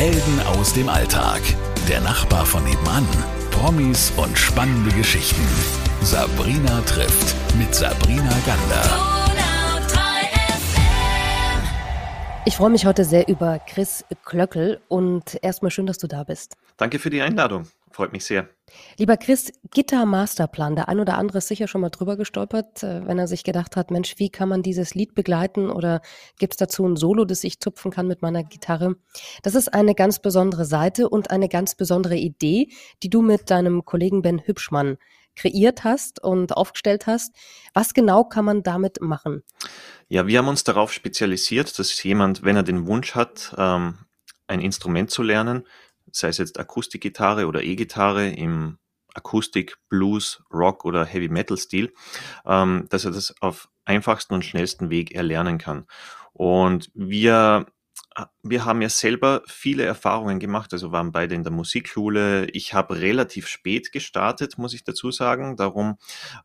Helden 0.00 0.40
aus 0.46 0.72
dem 0.72 0.88
Alltag. 0.88 1.42
Der 1.86 2.00
Nachbar 2.00 2.46
von 2.46 2.64
nebenan. 2.64 3.06
Promis 3.50 4.10
und 4.16 4.38
spannende 4.38 4.90
Geschichten. 4.96 5.46
Sabrina 6.00 6.80
trifft 6.86 7.36
mit 7.58 7.74
Sabrina 7.74 8.34
Gander. 8.46 9.20
Ich 12.46 12.56
freue 12.56 12.70
mich 12.70 12.86
heute 12.86 13.04
sehr 13.04 13.28
über 13.28 13.58
Chris 13.58 14.02
Klöckel 14.24 14.80
und 14.88 15.38
erstmal 15.42 15.70
schön, 15.70 15.84
dass 15.84 15.98
du 15.98 16.06
da 16.06 16.24
bist. 16.24 16.56
Danke 16.78 16.98
für 16.98 17.10
die 17.10 17.20
Einladung. 17.20 17.68
Freut 18.00 18.14
mich 18.14 18.24
sehr. 18.24 18.48
Lieber 18.96 19.18
Chris, 19.18 19.52
Gitter 19.70 20.06
Masterplan. 20.06 20.74
Der 20.74 20.88
ein 20.88 21.00
oder 21.00 21.18
andere 21.18 21.36
ist 21.36 21.48
sicher 21.48 21.68
schon 21.68 21.82
mal 21.82 21.90
drüber 21.90 22.16
gestolpert, 22.16 22.82
äh, 22.82 23.06
wenn 23.06 23.18
er 23.18 23.28
sich 23.28 23.44
gedacht 23.44 23.76
hat, 23.76 23.90
Mensch, 23.90 24.14
wie 24.16 24.30
kann 24.30 24.48
man 24.48 24.62
dieses 24.62 24.94
Lied 24.94 25.14
begleiten 25.14 25.68
oder 25.68 26.00
gibt 26.38 26.54
es 26.54 26.56
dazu 26.56 26.86
ein 26.86 26.96
Solo, 26.96 27.26
das 27.26 27.44
ich 27.44 27.60
zupfen 27.60 27.90
kann 27.90 28.06
mit 28.06 28.22
meiner 28.22 28.42
Gitarre? 28.42 28.96
Das 29.42 29.54
ist 29.54 29.74
eine 29.74 29.94
ganz 29.94 30.18
besondere 30.18 30.64
Seite 30.64 31.10
und 31.10 31.30
eine 31.30 31.50
ganz 31.50 31.74
besondere 31.74 32.16
Idee, 32.16 32.68
die 33.02 33.10
du 33.10 33.20
mit 33.20 33.50
deinem 33.50 33.84
Kollegen 33.84 34.22
Ben 34.22 34.38
Hübschmann 34.46 34.96
kreiert 35.36 35.84
hast 35.84 36.24
und 36.24 36.56
aufgestellt 36.56 37.06
hast. 37.06 37.36
Was 37.74 37.92
genau 37.92 38.24
kann 38.24 38.46
man 38.46 38.62
damit 38.62 39.02
machen? 39.02 39.42
Ja, 40.08 40.26
wir 40.26 40.38
haben 40.38 40.48
uns 40.48 40.64
darauf 40.64 40.90
spezialisiert, 40.90 41.78
dass 41.78 42.02
jemand, 42.02 42.44
wenn 42.44 42.56
er 42.56 42.62
den 42.62 42.86
Wunsch 42.86 43.14
hat, 43.14 43.54
ähm, 43.58 43.98
ein 44.46 44.62
Instrument 44.62 45.10
zu 45.10 45.22
lernen, 45.22 45.66
sei 46.12 46.28
es 46.28 46.38
jetzt 46.38 46.58
Akustikgitarre 46.58 47.46
oder 47.46 47.62
E-Gitarre 47.62 48.28
im 48.28 48.78
Akustik, 49.14 49.76
Blues, 49.88 50.42
Rock 50.52 50.84
oder 50.84 51.04
Heavy 51.04 51.28
Metal 51.28 51.56
Stil, 51.56 51.92
ähm, 52.46 52.86
dass 52.90 53.04
er 53.04 53.10
das 53.10 53.34
auf 53.40 53.68
einfachsten 53.84 54.34
und 54.34 54.44
schnellsten 54.44 54.90
Weg 54.90 55.12
erlernen 55.14 55.58
kann. 55.58 55.86
Und 56.32 56.90
wir 56.94 57.66
wir 58.42 58.64
haben 58.64 58.82
ja 58.82 58.88
selber 58.88 59.42
viele 59.46 59.84
Erfahrungen 59.84 60.38
gemacht, 60.38 60.72
also 60.72 60.92
waren 60.92 61.12
beide 61.12 61.34
in 61.34 61.42
der 61.42 61.52
Musikschule. 61.52 62.46
Ich 62.46 62.74
habe 62.74 63.00
relativ 63.00 63.46
spät 63.46 63.92
gestartet, 63.92 64.58
muss 64.58 64.74
ich 64.74 64.84
dazu 64.84 65.10
sagen. 65.10 65.56
Darum 65.56 65.96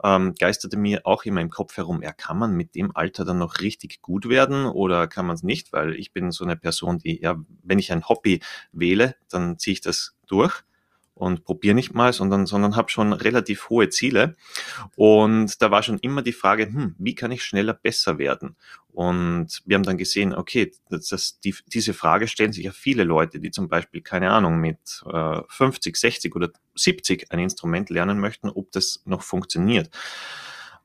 ähm, 0.03 0.33
geisterte 0.39 0.77
mir 0.77 1.01
auch 1.05 1.25
immer 1.25 1.41
im 1.41 1.49
Kopf 1.49 1.77
herum, 1.77 2.01
ja, 2.01 2.11
kann 2.11 2.37
man 2.37 2.53
mit 2.53 2.75
dem 2.75 2.95
Alter 2.95 3.25
dann 3.25 3.39
noch 3.39 3.61
richtig 3.61 4.01
gut 4.01 4.29
werden 4.29 4.65
oder 4.65 5.07
kann 5.07 5.25
man 5.25 5.35
es 5.35 5.43
nicht? 5.43 5.73
Weil 5.73 5.95
ich 5.95 6.13
bin 6.13 6.31
so 6.31 6.43
eine 6.43 6.57
Person, 6.57 6.99
die, 6.99 7.21
ja, 7.21 7.35
wenn 7.63 7.79
ich 7.79 7.91
ein 7.91 8.07
Hobby 8.07 8.41
wähle, 8.71 9.15
dann 9.29 9.57
ziehe 9.57 9.73
ich 9.73 9.81
das 9.81 10.15
durch 10.27 10.63
und 11.15 11.45
probiere 11.45 11.73
nicht 11.73 11.93
mal, 11.93 12.11
sondern, 12.13 12.45
sondern 12.45 12.75
habe 12.75 12.91
schon 12.91 13.13
relativ 13.13 13.69
hohe 13.69 13.89
Ziele. 13.89 14.35
Und 14.95 15.61
da 15.61 15.71
war 15.71 15.81
schon 15.81 15.97
immer 15.99 16.21
die 16.21 16.33
Frage, 16.33 16.65
hm, 16.65 16.95
wie 16.99 17.15
kann 17.15 17.31
ich 17.31 17.43
schneller 17.43 17.73
besser 17.73 18.17
werden? 18.17 18.57
Und 18.91 19.61
wir 19.65 19.75
haben 19.75 19.83
dann 19.83 19.97
gesehen, 19.97 20.35
okay, 20.35 20.71
das, 20.89 21.07
das, 21.07 21.39
die, 21.39 21.55
diese 21.67 21.93
Frage 21.93 22.27
stellen 22.27 22.53
sich 22.53 22.65
ja 22.65 22.71
viele 22.71 23.05
Leute, 23.05 23.39
die 23.39 23.51
zum 23.51 23.69
Beispiel, 23.69 24.01
keine 24.01 24.31
Ahnung, 24.31 24.59
mit 24.59 25.03
äh, 25.11 25.41
50, 25.47 25.95
60 25.95 26.35
oder 26.35 26.51
70 26.75 27.31
ein 27.31 27.39
Instrument 27.39 27.89
lernen 27.89 28.19
möchten, 28.19 28.49
ob 28.49 28.71
das 28.73 29.01
noch 29.05 29.23
funktioniert. 29.23 29.89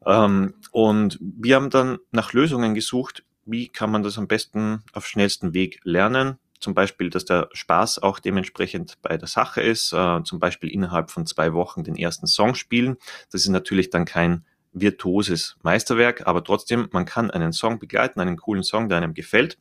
Ähm, 0.06 0.54
und 0.70 1.18
wir 1.20 1.56
haben 1.56 1.70
dann 1.70 1.98
nach 2.12 2.32
Lösungen 2.32 2.74
gesucht, 2.74 3.24
wie 3.46 3.68
kann 3.68 3.90
man 3.90 4.02
das 4.04 4.16
am 4.16 4.28
besten 4.28 4.84
auf 4.92 5.06
schnellsten 5.06 5.54
Weg 5.54 5.80
lernen, 5.82 6.38
zum 6.60 6.74
Beispiel, 6.74 7.10
dass 7.10 7.24
der 7.24 7.48
Spaß 7.52 8.00
auch 8.02 8.18
dementsprechend 8.18 9.00
bei 9.02 9.16
der 9.16 9.28
Sache 9.28 9.62
ist, 9.62 9.92
äh, 9.92 10.22
zum 10.22 10.38
Beispiel 10.38 10.70
innerhalb 10.70 11.10
von 11.10 11.26
zwei 11.26 11.52
Wochen 11.54 11.84
den 11.84 11.96
ersten 11.96 12.26
Song 12.26 12.54
spielen. 12.54 12.96
Das 13.32 13.42
ist 13.42 13.48
natürlich 13.48 13.90
dann 13.90 14.04
kein 14.04 14.44
virtuoses 14.72 15.56
Meisterwerk, 15.62 16.26
aber 16.26 16.44
trotzdem, 16.44 16.88
man 16.92 17.04
kann 17.04 17.30
einen 17.30 17.52
Song 17.52 17.78
begleiten, 17.78 18.20
einen 18.20 18.36
coolen 18.36 18.62
Song, 18.62 18.88
der 18.88 18.98
einem 18.98 19.14
gefällt. 19.14 19.58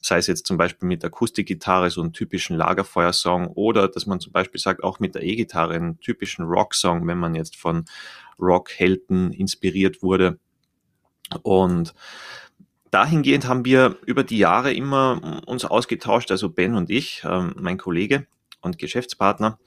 Sei 0.00 0.16
es 0.16 0.28
jetzt 0.28 0.46
zum 0.46 0.56
Beispiel 0.56 0.88
mit 0.88 1.04
Akustikgitarre, 1.04 1.90
so 1.90 2.00
einen 2.00 2.14
typischen 2.14 2.56
Lagerfeuersong, 2.56 3.48
oder 3.48 3.88
dass 3.88 4.06
man 4.06 4.20
zum 4.20 4.32
Beispiel 4.32 4.60
sagt, 4.60 4.82
auch 4.82 4.98
mit 4.98 5.14
der 5.14 5.22
E-Gitarre 5.22 5.74
einen 5.74 6.00
typischen 6.00 6.46
Rocksong, 6.46 7.06
wenn 7.06 7.18
man 7.18 7.34
jetzt 7.34 7.56
von 7.56 7.84
Rockhelden 8.38 9.32
inspiriert 9.32 10.02
wurde. 10.02 10.38
Und 11.42 11.94
dahingehend 12.90 13.46
haben 13.46 13.64
wir 13.64 13.96
über 14.06 14.24
die 14.24 14.38
Jahre 14.38 14.72
immer 14.72 15.42
uns 15.46 15.64
ausgetauscht, 15.64 16.30
also 16.30 16.50
Ben 16.50 16.74
und 16.74 16.90
ich, 16.90 17.22
ähm, 17.24 17.54
mein 17.56 17.78
Kollege 17.78 18.26
und 18.60 18.78
Geschäftspartner, 18.78 19.58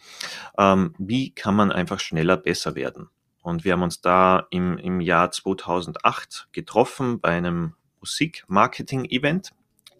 ähm, 0.57 0.93
wie 0.97 1.31
kann 1.31 1.55
man 1.55 1.71
einfach 1.71 1.99
schneller 1.99 2.37
besser 2.37 2.75
werden. 2.75 3.09
Und 3.41 3.65
wir 3.65 3.73
haben 3.73 3.83
uns 3.83 4.01
da 4.01 4.47
im, 4.51 4.77
im 4.77 5.01
Jahr 5.01 5.31
2008 5.31 6.47
getroffen 6.51 7.19
bei 7.19 7.29
einem 7.29 7.73
Musikmarketing-Event 7.99 9.51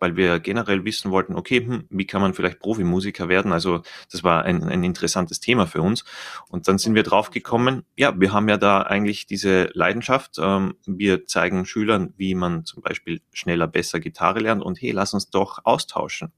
weil 0.03 0.17
wir 0.17 0.41
generell 0.41 0.83
wissen 0.83 1.11
wollten, 1.11 1.33
okay, 1.33 1.65
hm, 1.65 1.85
wie 1.89 2.05
kann 2.05 2.19
man 2.19 2.33
vielleicht 2.33 2.59
Profimusiker 2.59 3.29
werden? 3.29 3.53
Also 3.53 3.83
das 4.11 4.21
war 4.21 4.43
ein, 4.43 4.61
ein 4.61 4.83
interessantes 4.83 5.39
Thema 5.39 5.65
für 5.65 5.81
uns. 5.81 6.03
Und 6.49 6.67
dann 6.67 6.77
sind 6.77 6.93
wir 6.93 7.03
drauf 7.03 7.31
gekommen, 7.31 7.83
ja, 7.95 8.13
wir 8.19 8.33
haben 8.33 8.49
ja 8.49 8.57
da 8.57 8.81
eigentlich 8.81 9.27
diese 9.27 9.69
Leidenschaft. 9.73 10.39
Ähm, 10.39 10.75
wir 10.85 11.25
zeigen 11.25 11.65
Schülern, 11.65 12.13
wie 12.17 12.35
man 12.35 12.65
zum 12.65 12.83
Beispiel 12.83 13.21
schneller, 13.31 13.65
besser 13.65 14.01
Gitarre 14.01 14.41
lernt 14.41 14.61
und 14.61 14.81
hey, 14.81 14.91
lass 14.91 15.13
uns 15.13 15.29
doch 15.29 15.59
austauschen. 15.63 16.33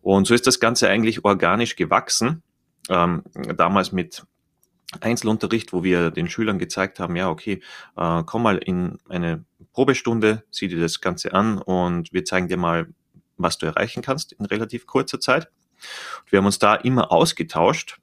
Und 0.00 0.26
so 0.26 0.34
ist 0.34 0.48
das 0.48 0.58
Ganze 0.58 0.88
eigentlich 0.88 1.24
organisch 1.24 1.76
gewachsen. 1.76 2.42
Ähm, 2.88 3.22
damals 3.56 3.92
mit 3.92 4.24
Einzelunterricht, 5.00 5.72
wo 5.72 5.82
wir 5.82 6.10
den 6.10 6.28
Schülern 6.28 6.58
gezeigt 6.58 7.00
haben, 7.00 7.16
ja, 7.16 7.30
okay, 7.30 7.62
äh, 7.96 8.22
komm 8.24 8.42
mal 8.42 8.58
in 8.58 8.98
eine 9.08 9.44
Probestunde, 9.72 10.44
sieh 10.50 10.68
dir 10.68 10.80
das 10.80 11.00
Ganze 11.00 11.32
an 11.32 11.58
und 11.58 12.12
wir 12.12 12.24
zeigen 12.24 12.48
dir 12.48 12.56
mal, 12.58 12.88
was 13.36 13.58
du 13.58 13.66
erreichen 13.66 14.02
kannst 14.02 14.32
in 14.32 14.44
relativ 14.44 14.86
kurzer 14.86 15.20
Zeit. 15.20 15.50
Und 16.24 16.32
wir 16.32 16.38
haben 16.38 16.46
uns 16.46 16.58
da 16.58 16.74
immer 16.74 17.10
ausgetauscht, 17.10 17.98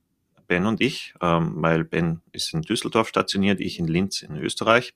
Ben 0.48 0.66
und 0.66 0.82
ich, 0.82 1.14
ähm, 1.22 1.54
weil 1.58 1.84
Ben 1.84 2.22
ist 2.32 2.54
in 2.54 2.64
Düsseldorf 2.64 3.08
stationiert, 3.08 3.60
ich 3.60 3.78
in 3.78 3.88
Linz 3.88 4.24
in 4.24 4.36
Österreich. 4.36 4.96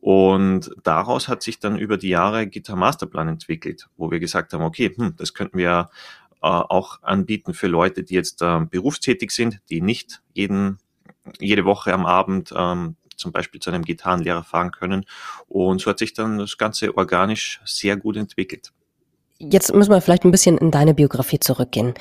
Und 0.00 0.70
daraus 0.84 1.26
hat 1.26 1.42
sich 1.42 1.58
dann 1.58 1.78
über 1.78 1.96
die 1.96 2.10
Jahre 2.10 2.46
Gitar 2.46 2.76
Masterplan 2.76 3.26
entwickelt, 3.26 3.88
wo 3.96 4.12
wir 4.12 4.20
gesagt 4.20 4.52
haben, 4.52 4.62
okay, 4.62 4.94
hm, 4.96 5.16
das 5.16 5.34
könnten 5.34 5.58
wir 5.58 5.90
äh, 6.42 6.46
auch 6.46 7.02
anbieten 7.02 7.54
für 7.54 7.66
Leute, 7.66 8.04
die 8.04 8.14
jetzt 8.14 8.40
äh, 8.40 8.60
berufstätig 8.60 9.32
sind, 9.32 9.58
die 9.68 9.80
nicht 9.80 10.22
jeden 10.32 10.78
jede 11.38 11.64
Woche 11.64 11.92
am 11.92 12.06
Abend 12.06 12.52
ähm, 12.56 12.96
zum 13.16 13.32
Beispiel 13.32 13.60
zu 13.60 13.70
einem 13.70 13.84
Gitarrenlehrer 13.84 14.44
fahren 14.44 14.70
können. 14.70 15.04
Und 15.48 15.80
so 15.80 15.90
hat 15.90 15.98
sich 15.98 16.14
dann 16.14 16.38
das 16.38 16.56
Ganze 16.56 16.96
organisch 16.96 17.60
sehr 17.64 17.96
gut 17.96 18.16
entwickelt. 18.16 18.72
Jetzt 19.38 19.72
müssen 19.74 19.90
wir 19.90 20.00
vielleicht 20.00 20.24
ein 20.24 20.30
bisschen 20.30 20.58
in 20.58 20.70
deine 20.70 20.94
Biografie 20.94 21.38
zurückgehen. 21.38 21.94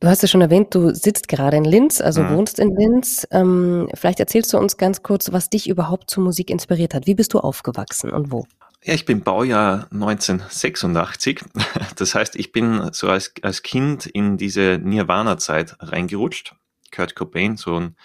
Du 0.00 0.06
hast 0.06 0.22
es 0.22 0.30
schon 0.30 0.42
erwähnt, 0.42 0.74
du 0.74 0.94
sitzt 0.94 1.28
gerade 1.28 1.56
in 1.56 1.64
Linz, 1.64 2.00
also 2.00 2.22
mhm. 2.22 2.36
wohnst 2.36 2.58
in 2.58 2.76
Linz. 2.76 3.26
Ähm, 3.30 3.88
vielleicht 3.94 4.20
erzählst 4.20 4.52
du 4.52 4.58
uns 4.58 4.76
ganz 4.76 5.02
kurz, 5.02 5.32
was 5.32 5.50
dich 5.50 5.68
überhaupt 5.68 6.10
zur 6.10 6.22
Musik 6.22 6.50
inspiriert 6.50 6.94
hat. 6.94 7.06
Wie 7.06 7.14
bist 7.14 7.34
du 7.34 7.40
aufgewachsen 7.40 8.10
und 8.10 8.30
wo? 8.30 8.46
Ja, 8.84 8.94
ich 8.94 9.06
bin 9.06 9.22
Baujahr 9.22 9.88
1986. 9.90 11.40
Das 11.96 12.14
heißt, 12.14 12.36
ich 12.36 12.52
bin 12.52 12.90
so 12.92 13.08
als, 13.08 13.32
als 13.42 13.62
Kind 13.62 14.06
in 14.06 14.36
diese 14.36 14.78
Nirvana-Zeit 14.80 15.76
reingerutscht. 15.80 16.54
Kurt 16.92 17.16
Cobain, 17.16 17.56
so 17.56 17.74
ein 17.74 17.96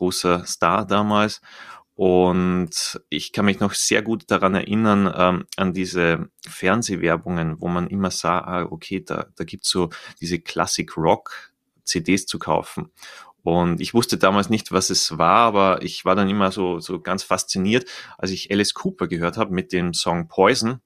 großer 0.00 0.46
Star 0.46 0.86
damals. 0.86 1.40
Und 1.94 2.98
ich 3.10 3.32
kann 3.32 3.44
mich 3.44 3.60
noch 3.60 3.74
sehr 3.74 4.00
gut 4.00 4.30
daran 4.30 4.54
erinnern, 4.54 5.12
ähm, 5.14 5.44
an 5.56 5.74
diese 5.74 6.30
Fernsehwerbungen, 6.48 7.60
wo 7.60 7.68
man 7.68 7.88
immer 7.88 8.10
sah, 8.10 8.38
ah, 8.38 8.66
okay, 8.70 9.04
da, 9.04 9.26
da 9.36 9.44
gibt's 9.44 9.68
so 9.68 9.90
diese 10.18 10.40
Classic 10.40 10.96
Rock 10.96 11.52
CDs 11.84 12.24
zu 12.24 12.38
kaufen. 12.38 12.90
Und 13.42 13.82
ich 13.82 13.92
wusste 13.92 14.16
damals 14.16 14.48
nicht, 14.48 14.72
was 14.72 14.88
es 14.88 15.18
war, 15.18 15.40
aber 15.40 15.82
ich 15.82 16.06
war 16.06 16.14
dann 16.14 16.30
immer 16.30 16.52
so, 16.52 16.80
so 16.80 17.00
ganz 17.00 17.22
fasziniert, 17.22 17.86
als 18.16 18.30
ich 18.30 18.50
Alice 18.50 18.72
Cooper 18.72 19.06
gehört 19.06 19.36
habe 19.36 19.52
mit 19.52 19.72
dem 19.72 19.92
Song 19.92 20.26
Poison. 20.26 20.80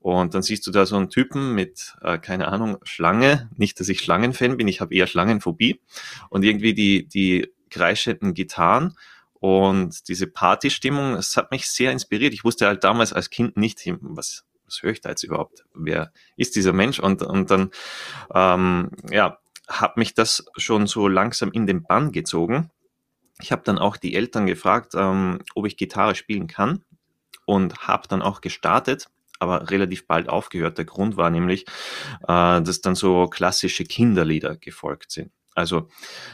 Und 0.00 0.34
dann 0.34 0.42
siehst 0.42 0.66
du 0.66 0.70
da 0.70 0.86
so 0.86 0.96
einen 0.96 1.10
Typen 1.10 1.54
mit, 1.54 1.96
äh, 2.00 2.16
keine 2.16 2.48
Ahnung, 2.48 2.78
Schlange. 2.84 3.50
Nicht, 3.56 3.78
dass 3.80 3.90
ich 3.90 4.00
Schlangenfan 4.00 4.56
bin, 4.56 4.68
ich 4.68 4.80
habe 4.80 4.94
eher 4.94 5.06
Schlangenphobie. 5.06 5.80
Und 6.30 6.44
irgendwie 6.44 6.72
die, 6.72 7.08
die 7.08 7.52
kreischenden 7.76 8.34
Gitarren 8.34 8.96
und 9.34 10.08
diese 10.08 10.26
Partystimmung, 10.26 11.14
das 11.14 11.36
hat 11.36 11.50
mich 11.50 11.68
sehr 11.68 11.92
inspiriert. 11.92 12.32
Ich 12.32 12.44
wusste 12.44 12.66
halt 12.66 12.84
damals 12.84 13.12
als 13.12 13.30
Kind 13.30 13.56
nicht, 13.56 13.82
was, 14.00 14.44
was 14.64 14.82
höre 14.82 14.92
ich 14.92 15.00
da 15.02 15.10
jetzt 15.10 15.24
überhaupt? 15.24 15.64
Wer 15.74 16.12
ist 16.36 16.56
dieser 16.56 16.72
Mensch? 16.72 16.98
Und, 16.98 17.22
und 17.22 17.50
dann, 17.50 17.70
ähm, 18.34 18.90
ja, 19.10 19.38
hat 19.68 19.96
mich 19.96 20.14
das 20.14 20.46
schon 20.56 20.86
so 20.86 21.08
langsam 21.08 21.52
in 21.52 21.66
den 21.66 21.82
Bann 21.82 22.12
gezogen. 22.12 22.70
Ich 23.40 23.52
habe 23.52 23.62
dann 23.64 23.78
auch 23.78 23.96
die 23.96 24.14
Eltern 24.14 24.46
gefragt, 24.46 24.94
ähm, 24.94 25.40
ob 25.54 25.66
ich 25.66 25.76
Gitarre 25.76 26.14
spielen 26.14 26.46
kann 26.46 26.84
und 27.44 27.86
habe 27.86 28.08
dann 28.08 28.22
auch 28.22 28.40
gestartet, 28.40 29.08
aber 29.38 29.68
relativ 29.70 30.06
bald 30.06 30.30
aufgehört. 30.30 30.78
Der 30.78 30.86
Grund 30.86 31.16
war 31.18 31.28
nämlich, 31.28 31.66
äh, 32.22 32.62
dass 32.62 32.80
dann 32.80 32.94
so 32.94 33.26
klassische 33.26 33.84
Kinderlieder 33.84 34.56
gefolgt 34.56 35.10
sind. 35.10 35.30
Also 35.56 35.88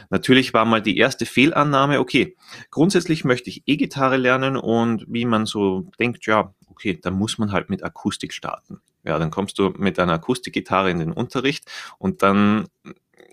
natürlich 0.09 0.53
war 0.53 0.65
mal 0.65 0.81
die 0.81 0.97
erste 0.97 1.25
Fehlannahme, 1.25 1.99
okay, 1.99 2.35
grundsätzlich 2.69 3.23
möchte 3.23 3.49
ich 3.49 3.63
E-Gitarre 3.65 4.17
lernen 4.17 4.57
und 4.57 5.05
wie 5.07 5.25
man 5.25 5.45
so 5.45 5.89
denkt, 5.97 6.25
ja, 6.25 6.53
okay, 6.67 6.99
dann 7.01 7.13
muss 7.13 7.37
man 7.37 7.51
halt 7.51 7.69
mit 7.69 7.83
Akustik 7.83 8.33
starten. 8.33 8.81
Ja, 9.05 9.17
dann 9.19 9.31
kommst 9.31 9.57
du 9.59 9.73
mit 9.77 9.97
deiner 9.97 10.13
Akustikgitarre 10.13 10.91
in 10.91 10.99
den 10.99 11.11
Unterricht 11.11 11.69
und 11.97 12.21
dann 12.21 12.67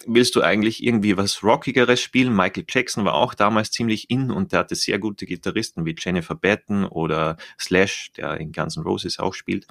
willst 0.07 0.35
du 0.35 0.43
eigentlich 0.43 0.83
irgendwie 0.83 1.17
was 1.17 1.43
Rockigeres 1.43 2.01
spielen. 2.01 2.35
Michael 2.35 2.65
Jackson 2.69 3.05
war 3.05 3.15
auch 3.15 3.35
damals 3.35 3.71
ziemlich 3.71 4.11
in 4.11 4.31
und 4.31 4.53
der 4.53 4.61
hatte 4.61 4.75
sehr 4.75 4.99
gute 4.99 5.27
Gitarristen 5.27 5.85
wie 5.85 5.95
Jennifer 5.99 6.35
Batten 6.35 6.85
oder 6.85 7.37
Slash, 7.59 8.13
der 8.17 8.39
in 8.39 8.53
Guns 8.53 8.77
N' 8.77 8.85
Roses 8.85 9.19
auch 9.19 9.35
spielt, 9.35 9.67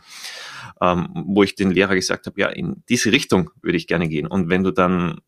ähm, 0.82 1.10
wo 1.14 1.44
ich 1.44 1.56
den 1.56 1.72
Lehrer 1.72 1.96
gesagt 1.96 2.28
habe, 2.28 2.40
ja, 2.40 2.50
in 2.50 2.84
diese 2.90 3.12
Richtung 3.12 3.52
würde 3.62 3.78
ich 3.78 3.88
gerne 3.88 4.08
gehen. 4.08 4.28
Und 4.28 4.50
wenn 4.50 4.64
du 4.64 4.72
dann 4.72 5.20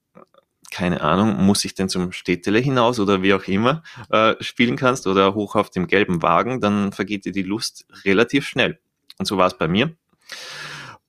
keine 0.71 1.01
Ahnung, 1.01 1.43
muss 1.45 1.65
ich 1.65 1.75
denn 1.75 1.89
zum 1.89 2.11
Städtele 2.11 2.59
hinaus 2.59 2.99
oder 2.99 3.21
wie 3.21 3.33
auch 3.33 3.43
immer 3.43 3.83
äh, 4.09 4.35
spielen 4.39 4.77
kannst 4.77 5.05
oder 5.05 5.35
hoch 5.35 5.55
auf 5.55 5.69
dem 5.69 5.87
gelben 5.87 6.21
Wagen, 6.21 6.61
dann 6.61 6.91
vergeht 6.91 7.25
dir 7.25 7.31
die 7.31 7.43
Lust 7.43 7.85
relativ 8.05 8.47
schnell. 8.47 8.79
Und 9.19 9.25
so 9.25 9.37
war 9.37 9.47
es 9.47 9.57
bei 9.57 9.67
mir. 9.67 9.95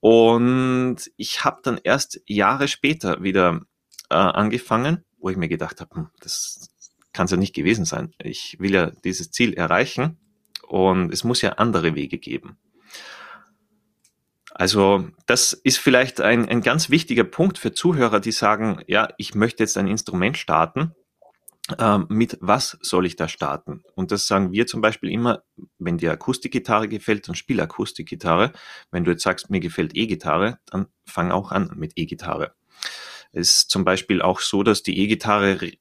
Und 0.00 0.96
ich 1.16 1.44
habe 1.44 1.60
dann 1.62 1.80
erst 1.82 2.20
Jahre 2.26 2.66
später 2.66 3.22
wieder 3.22 3.60
äh, 4.10 4.14
angefangen, 4.14 5.04
wo 5.18 5.30
ich 5.30 5.36
mir 5.36 5.48
gedacht 5.48 5.80
habe, 5.80 5.94
hm, 5.94 6.08
das 6.20 6.68
kann 7.12 7.26
es 7.26 7.30
ja 7.30 7.36
nicht 7.36 7.54
gewesen 7.54 7.84
sein. 7.84 8.12
Ich 8.22 8.56
will 8.58 8.74
ja 8.74 8.90
dieses 9.04 9.30
Ziel 9.30 9.54
erreichen 9.54 10.18
und 10.66 11.12
es 11.12 11.24
muss 11.24 11.40
ja 11.42 11.52
andere 11.52 11.94
Wege 11.94 12.18
geben. 12.18 12.58
Also 14.54 15.08
das 15.26 15.52
ist 15.52 15.78
vielleicht 15.78 16.20
ein, 16.20 16.48
ein 16.48 16.60
ganz 16.60 16.90
wichtiger 16.90 17.24
Punkt 17.24 17.58
für 17.58 17.72
Zuhörer, 17.72 18.20
die 18.20 18.32
sagen, 18.32 18.82
ja, 18.86 19.08
ich 19.16 19.34
möchte 19.34 19.62
jetzt 19.62 19.78
ein 19.78 19.86
Instrument 19.86 20.36
starten. 20.36 20.94
Ähm, 21.78 22.06
mit 22.08 22.38
was 22.40 22.76
soll 22.82 23.06
ich 23.06 23.16
da 23.16 23.28
starten? 23.28 23.82
Und 23.94 24.10
das 24.10 24.26
sagen 24.26 24.52
wir 24.52 24.66
zum 24.66 24.80
Beispiel 24.80 25.10
immer, 25.10 25.42
wenn 25.78 25.96
dir 25.96 26.12
Akustikgitarre 26.12 26.88
gefällt, 26.88 27.28
dann 27.28 27.34
spiel 27.34 27.60
Akustikgitarre. 27.60 28.52
Wenn 28.90 29.04
du 29.04 29.12
jetzt 29.12 29.22
sagst, 29.22 29.48
mir 29.48 29.60
gefällt 29.60 29.96
E-Gitarre, 29.96 30.58
dann 30.66 30.88
fang 31.06 31.30
auch 31.30 31.52
an 31.52 31.70
mit 31.76 31.92
E-Gitarre. 31.96 32.52
Es 33.32 33.52
ist 33.52 33.70
zum 33.70 33.84
Beispiel 33.84 34.20
auch 34.20 34.40
so, 34.40 34.62
dass 34.62 34.82
die 34.82 34.98
E-Gitarre 34.98 35.62
re 35.62 35.72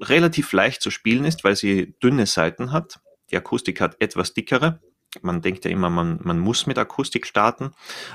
relativ 0.00 0.52
leicht 0.52 0.82
zu 0.82 0.90
spielen 0.90 1.24
ist, 1.24 1.44
weil 1.44 1.54
sie 1.54 1.94
dünne 2.02 2.26
Seiten 2.26 2.72
hat. 2.72 2.98
Die 3.30 3.36
Akustik 3.36 3.80
hat 3.80 4.00
etwas 4.00 4.34
dickere. 4.34 4.80
Man 5.20 5.42
denkt 5.42 5.64
ja 5.64 5.70
immer, 5.70 5.90
man, 5.90 6.18
man 6.22 6.38
muss 6.38 6.66
mit 6.66 6.78
Akustik 6.78 7.26
starten, 7.26 7.72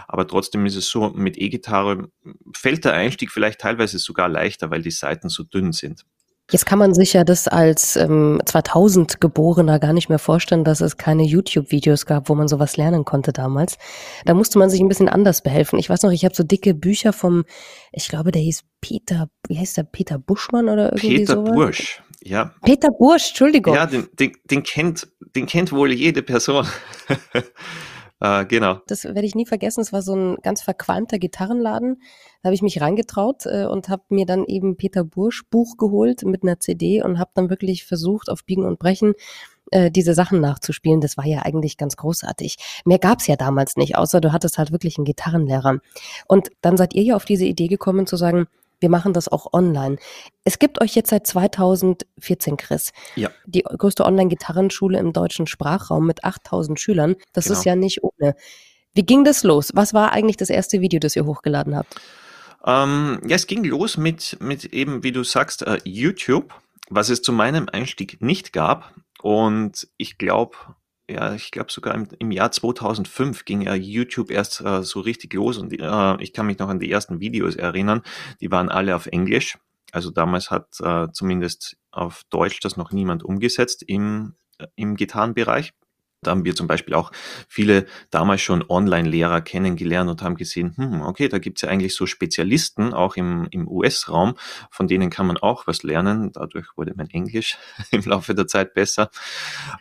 aber 0.07 0.27
trotzdem 0.27 0.65
ist 0.65 0.75
es 0.75 0.87
so, 0.87 1.09
mit 1.09 1.37
E-Gitarre 1.37 2.09
fällt 2.55 2.85
der 2.85 2.93
Einstieg 2.93 3.31
vielleicht 3.31 3.61
teilweise 3.61 3.99
sogar 3.99 4.29
leichter, 4.29 4.71
weil 4.71 4.81
die 4.81 4.91
Seiten 4.91 5.29
so 5.29 5.43
dünn 5.43 5.73
sind. 5.73 6.05
Jetzt 6.49 6.65
kann 6.65 6.79
man 6.79 6.93
sich 6.93 7.11
ja 7.11 7.25
das 7.25 7.49
als 7.49 7.97
ähm, 7.97 8.41
2000 8.45 9.19
Geborener 9.19 9.79
gar 9.79 9.91
nicht 9.91 10.07
mehr 10.07 10.19
vorstellen, 10.19 10.63
dass 10.63 10.79
es 10.79 10.95
keine 10.95 11.23
YouTube-Videos 11.23 12.05
gab, 12.05 12.29
wo 12.29 12.35
man 12.35 12.47
sowas 12.47 12.77
lernen 12.77 13.03
konnte 13.03 13.33
damals. 13.33 13.77
Da 14.23 14.33
musste 14.33 14.57
man 14.57 14.69
sich 14.69 14.79
ein 14.79 14.87
bisschen 14.87 15.09
anders 15.09 15.41
behelfen. 15.41 15.77
Ich 15.77 15.89
weiß 15.89 16.03
noch, 16.03 16.11
ich 16.11 16.23
habe 16.23 16.33
so 16.33 16.43
dicke 16.43 16.73
Bücher 16.73 17.11
vom, 17.11 17.43
ich 17.91 18.07
glaube, 18.07 18.31
der 18.31 18.41
hieß 18.41 18.63
Peter, 18.79 19.29
wie 19.49 19.59
heißt 19.59 19.75
der, 19.75 19.83
Peter 19.83 20.17
Buschmann 20.17 20.69
oder 20.69 20.93
irgendwie 20.93 21.17
Peter 21.17 21.33
sowas? 21.33 21.53
Bursch, 21.53 22.01
ja. 22.23 22.53
Peter 22.63 22.89
Bursch, 22.91 23.29
Entschuldigung. 23.29 23.75
Ja, 23.75 23.85
den, 23.85 24.07
den, 24.19 24.33
den, 24.45 24.63
kennt, 24.63 25.07
den 25.35 25.45
kennt 25.45 25.71
wohl 25.71 25.91
jede 25.91 26.21
Person. 26.23 26.67
Äh, 28.19 28.45
genau. 28.45 28.79
Das 28.87 29.03
werde 29.03 29.25
ich 29.25 29.35
nie 29.35 29.45
vergessen. 29.45 29.81
Es 29.81 29.93
war 29.93 30.01
so 30.01 30.15
ein 30.15 30.37
ganz 30.41 30.63
verqualmter 30.63 31.19
Gitarrenladen. 31.19 32.01
Da 32.41 32.47
habe 32.47 32.55
ich 32.55 32.63
mich 32.63 32.81
reingetraut 32.81 33.45
äh, 33.45 33.65
und 33.65 33.89
habe 33.89 34.03
mir 34.09 34.25
dann 34.25 34.45
eben 34.45 34.75
Peter 34.75 35.03
Bursch 35.03 35.43
Buch 35.49 35.77
geholt 35.77 36.23
mit 36.23 36.43
einer 36.43 36.59
CD 36.59 37.03
und 37.03 37.19
habe 37.19 37.31
dann 37.35 37.49
wirklich 37.49 37.85
versucht, 37.85 38.29
auf 38.29 38.43
Biegen 38.43 38.65
und 38.65 38.79
Brechen 38.79 39.13
äh, 39.71 39.91
diese 39.91 40.13
Sachen 40.13 40.41
nachzuspielen. 40.41 41.01
Das 41.01 41.17
war 41.17 41.25
ja 41.25 41.43
eigentlich 41.43 41.77
ganz 41.77 41.95
großartig. 41.95 42.57
Mehr 42.85 42.99
gab's 42.99 43.27
ja 43.27 43.35
damals 43.35 43.75
nicht, 43.75 43.95
außer 43.95 44.19
du 44.21 44.31
hattest 44.31 44.57
halt 44.57 44.71
wirklich 44.71 44.97
einen 44.97 45.05
Gitarrenlehrer. 45.05 45.79
Und 46.27 46.49
dann 46.61 46.77
seid 46.77 46.95
ihr 46.95 47.03
ja 47.03 47.15
auf 47.15 47.25
diese 47.25 47.45
Idee 47.45 47.67
gekommen 47.67 48.07
zu 48.07 48.17
sagen, 48.17 48.47
wir 48.79 48.89
machen 48.89 49.13
das 49.13 49.27
auch 49.27 49.53
online. 49.53 49.97
Es 50.43 50.59
gibt 50.59 50.81
euch 50.81 50.95
jetzt 50.95 51.09
seit 51.09 51.25
2014, 51.27 52.57
Chris. 52.57 52.91
Ja. 53.15 53.29
Die 53.45 53.63
größte 53.63 54.05
Online-Gitarrenschule 54.05 54.99
im 54.99 55.13
deutschen 55.13 55.47
Sprachraum 55.47 56.05
mit 56.05 56.23
8000 56.23 56.79
Schülern. 56.79 57.15
Das 57.33 57.45
Genau. 57.45 57.57
ist 57.59 57.65
ja 57.65 57.75
nicht 57.75 58.03
ohne. 58.03 58.35
Wie 58.93 59.05
ging 59.05 59.23
das 59.23 59.43
los? 59.43 59.71
Was 59.73 59.93
war 59.93 60.11
eigentlich 60.11 60.37
das 60.37 60.49
erste 60.49 60.81
Video, 60.81 60.99
das 60.99 61.15
ihr 61.15 61.25
hochgeladen 61.25 61.75
habt? 61.75 61.95
Ähm, 62.65 63.21
ja, 63.27 63.35
es 63.35 63.47
ging 63.47 63.63
los 63.63 63.97
mit, 63.97 64.37
mit 64.41 64.65
eben, 64.65 65.03
wie 65.03 65.11
du 65.11 65.23
sagst, 65.23 65.61
äh, 65.61 65.77
YouTube, 65.83 66.53
was 66.89 67.09
es 67.09 67.21
zu 67.21 67.31
meinem 67.31 67.69
Einstieg 67.71 68.21
nicht 68.21 68.53
gab. 68.53 68.93
Und 69.21 69.87
ich 69.97 70.17
glaube, 70.17 70.55
ja, 71.09 71.33
ich 71.33 71.51
glaube 71.51 71.71
sogar 71.71 71.95
im, 71.95 72.07
im 72.19 72.31
Jahr 72.31 72.51
2005 72.51 73.45
ging 73.45 73.61
ja 73.61 73.73
YouTube 73.73 74.29
erst 74.29 74.61
äh, 74.61 74.83
so 74.83 74.99
richtig 74.99 75.33
los 75.33 75.57
und 75.57 75.71
äh, 75.71 76.21
ich 76.21 76.33
kann 76.33 76.45
mich 76.45 76.59
noch 76.59 76.69
an 76.69 76.79
die 76.79 76.91
ersten 76.91 77.19
Videos 77.19 77.55
erinnern. 77.55 78.01
Die 78.41 78.51
waren 78.51 78.69
alle 78.69 78.95
auf 78.95 79.07
Englisch. 79.07 79.57
Also 79.91 80.11
damals 80.11 80.51
hat 80.51 80.79
äh, 80.81 81.07
zumindest 81.13 81.77
auf 81.91 82.23
Deutsch 82.29 82.59
das 82.59 82.75
noch 82.75 82.91
niemand 82.91 83.23
umgesetzt 83.23 83.83
im, 83.87 84.35
äh, 84.57 84.67
im 84.75 84.95
Gitarrenbereich. 84.95 85.73
Da 86.21 86.31
haben 86.31 86.45
wir 86.45 86.55
zum 86.55 86.65
Beispiel 86.67 86.95
auch 86.95 87.11
viele 87.47 87.85
damals 88.09 88.41
schon 88.41 88.65
Online-Lehrer 88.67 89.41
kennengelernt 89.41 90.09
und 90.09 90.23
haben 90.23 90.35
gesehen, 90.35 90.73
hm, 90.75 91.01
okay, 91.01 91.27
da 91.29 91.37
gibt's 91.37 91.61
ja 91.61 91.69
eigentlich 91.69 91.95
so 91.95 92.07
Spezialisten, 92.07 92.93
auch 92.93 93.15
im, 93.17 93.47
im 93.51 93.67
US-Raum, 93.67 94.35
von 94.71 94.87
denen 94.87 95.11
kann 95.11 95.27
man 95.27 95.37
auch 95.37 95.67
was 95.67 95.83
lernen. 95.83 96.31
Dadurch 96.31 96.75
wurde 96.75 96.93
mein 96.95 97.09
Englisch 97.11 97.57
im 97.91 98.01
Laufe 98.01 98.33
der 98.33 98.47
Zeit 98.47 98.73
besser. 98.73 99.11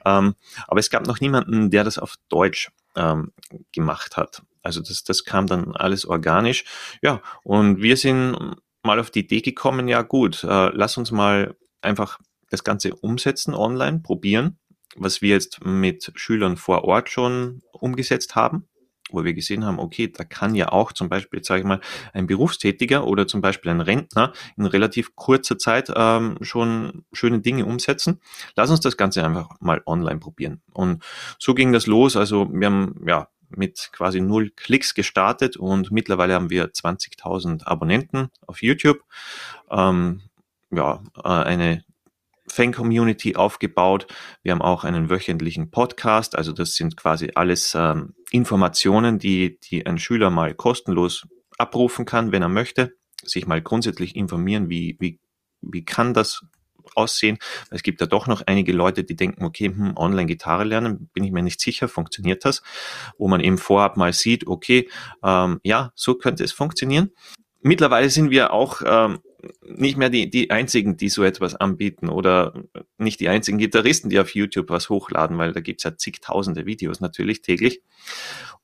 Ähm, 0.04 0.34
aber 0.68 0.80
es 0.80 0.90
gab 0.90 1.06
noch 1.06 1.20
niemanden, 1.20 1.70
der 1.70 1.84
das 1.84 1.98
auf 1.98 2.16
Deutsch 2.28 2.70
ähm, 2.96 3.32
gemacht 3.72 4.18
hat. 4.18 4.42
Also 4.62 4.82
das, 4.82 5.04
das 5.04 5.24
kam 5.24 5.46
dann 5.46 5.74
alles 5.74 6.04
organisch. 6.04 6.64
Ja, 7.00 7.22
und 7.44 7.80
wir 7.80 7.96
sind 7.96 8.36
mal 8.82 9.00
auf 9.00 9.10
die 9.10 9.20
Idee 9.20 9.40
gekommen, 9.40 9.88
ja 9.88 10.02
gut, 10.02 10.44
äh, 10.44 10.68
lass 10.74 10.98
uns 10.98 11.10
mal 11.10 11.56
einfach 11.80 12.18
das 12.50 12.62
Ganze 12.62 12.94
umsetzen 12.94 13.54
online, 13.54 14.00
probieren 14.00 14.58
was 14.96 15.22
wir 15.22 15.30
jetzt 15.30 15.64
mit 15.64 16.12
Schülern 16.14 16.56
vor 16.56 16.84
Ort 16.84 17.10
schon 17.10 17.62
umgesetzt 17.72 18.34
haben, 18.36 18.68
wo 19.10 19.24
wir 19.24 19.34
gesehen 19.34 19.64
haben, 19.64 19.78
okay, 19.78 20.08
da 20.08 20.24
kann 20.24 20.54
ja 20.54 20.70
auch 20.70 20.92
zum 20.92 21.08
Beispiel, 21.08 21.42
sage 21.44 21.60
ich 21.60 21.66
mal, 21.66 21.80
ein 22.12 22.26
Berufstätiger 22.26 23.06
oder 23.06 23.26
zum 23.26 23.40
Beispiel 23.40 23.70
ein 23.70 23.80
Rentner 23.80 24.32
in 24.56 24.66
relativ 24.66 25.14
kurzer 25.14 25.58
Zeit 25.58 25.92
ähm, 25.94 26.38
schon 26.40 27.04
schöne 27.12 27.40
Dinge 27.40 27.66
umsetzen. 27.66 28.20
Lass 28.56 28.70
uns 28.70 28.80
das 28.80 28.96
Ganze 28.96 29.24
einfach 29.24 29.50
mal 29.60 29.82
online 29.86 30.18
probieren. 30.18 30.62
Und 30.72 31.04
so 31.38 31.54
ging 31.54 31.72
das 31.72 31.86
los. 31.86 32.16
Also 32.16 32.48
wir 32.52 32.66
haben 32.66 33.04
ja 33.06 33.28
mit 33.48 33.90
quasi 33.92 34.20
null 34.20 34.50
Klicks 34.50 34.94
gestartet 34.94 35.56
und 35.56 35.92
mittlerweile 35.92 36.34
haben 36.34 36.50
wir 36.50 36.72
20.000 36.72 37.64
Abonnenten 37.64 38.30
auf 38.46 38.60
YouTube. 38.60 39.04
Ähm, 39.70 40.22
ja, 40.72 41.02
äh, 41.22 41.28
eine 41.28 41.84
Fan-Community 42.48 43.36
aufgebaut. 43.36 44.06
Wir 44.42 44.52
haben 44.52 44.62
auch 44.62 44.84
einen 44.84 45.10
wöchentlichen 45.10 45.70
Podcast. 45.70 46.36
Also 46.36 46.52
das 46.52 46.74
sind 46.74 46.96
quasi 46.96 47.32
alles 47.34 47.74
ähm, 47.74 48.14
Informationen, 48.30 49.18
die, 49.18 49.58
die 49.60 49.86
ein 49.86 49.98
Schüler 49.98 50.30
mal 50.30 50.54
kostenlos 50.54 51.26
abrufen 51.58 52.04
kann, 52.04 52.32
wenn 52.32 52.42
er 52.42 52.48
möchte. 52.48 52.94
Sich 53.22 53.46
mal 53.46 53.62
grundsätzlich 53.62 54.14
informieren, 54.14 54.68
wie, 54.68 54.96
wie, 55.00 55.18
wie 55.60 55.84
kann 55.84 56.14
das 56.14 56.42
aussehen. 56.94 57.38
Es 57.70 57.82
gibt 57.82 58.00
ja 58.00 58.06
doch 58.06 58.26
noch 58.26 58.42
einige 58.46 58.72
Leute, 58.72 59.04
die 59.04 59.16
denken, 59.16 59.44
okay, 59.44 59.66
hm, 59.66 59.96
Online-Gitarre 59.96 60.64
lernen, 60.64 61.08
bin 61.12 61.24
ich 61.24 61.32
mir 61.32 61.42
nicht 61.42 61.60
sicher, 61.60 61.88
funktioniert 61.88 62.44
das? 62.44 62.62
Wo 63.18 63.28
man 63.28 63.40
eben 63.40 63.58
vorab 63.58 63.96
mal 63.96 64.12
sieht, 64.12 64.46
okay, 64.46 64.88
ähm, 65.22 65.60
ja, 65.62 65.92
so 65.94 66.14
könnte 66.14 66.44
es 66.44 66.52
funktionieren. 66.52 67.10
Mittlerweile 67.60 68.10
sind 68.10 68.30
wir 68.30 68.52
auch 68.52 68.82
ähm, 68.84 69.18
nicht 69.62 69.96
mehr 69.96 70.10
die, 70.10 70.30
die 70.30 70.50
einzigen, 70.50 70.96
die 70.96 71.08
so 71.08 71.22
etwas 71.24 71.54
anbieten 71.54 72.08
oder 72.08 72.54
nicht 72.98 73.20
die 73.20 73.28
einzigen 73.28 73.58
Gitarristen, 73.58 74.10
die 74.10 74.20
auf 74.20 74.34
YouTube 74.34 74.70
was 74.70 74.88
hochladen, 74.88 75.38
weil 75.38 75.52
da 75.52 75.60
gibt's 75.60 75.84
ja 75.84 75.96
zigtausende 75.96 76.66
Videos 76.66 77.00
natürlich 77.00 77.42
täglich. 77.42 77.82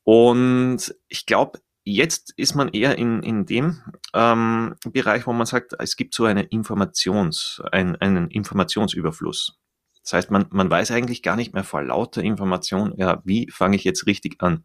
Und 0.04 0.94
ich 1.08 1.26
glaube, 1.26 1.60
jetzt 1.84 2.32
ist 2.36 2.54
man 2.54 2.68
eher 2.68 2.98
in, 2.98 3.22
in 3.22 3.46
dem 3.46 3.82
ähm, 4.14 4.74
Bereich, 4.84 5.26
wo 5.26 5.32
man 5.32 5.46
sagt, 5.46 5.74
es 5.78 5.96
gibt 5.96 6.14
so 6.14 6.24
eine 6.24 6.42
Informations, 6.42 7.62
ein, 7.72 7.96
einen 7.96 8.30
Informationsüberfluss. 8.30 9.58
Das 10.02 10.14
heißt, 10.14 10.30
man, 10.30 10.46
man 10.50 10.68
weiß 10.68 10.90
eigentlich 10.90 11.22
gar 11.22 11.36
nicht 11.36 11.54
mehr 11.54 11.64
vor 11.64 11.82
lauter 11.82 12.22
Information, 12.22 12.92
ja, 12.96 13.22
wie 13.24 13.48
fange 13.50 13.76
ich 13.76 13.84
jetzt 13.84 14.06
richtig 14.06 14.42
an? 14.42 14.64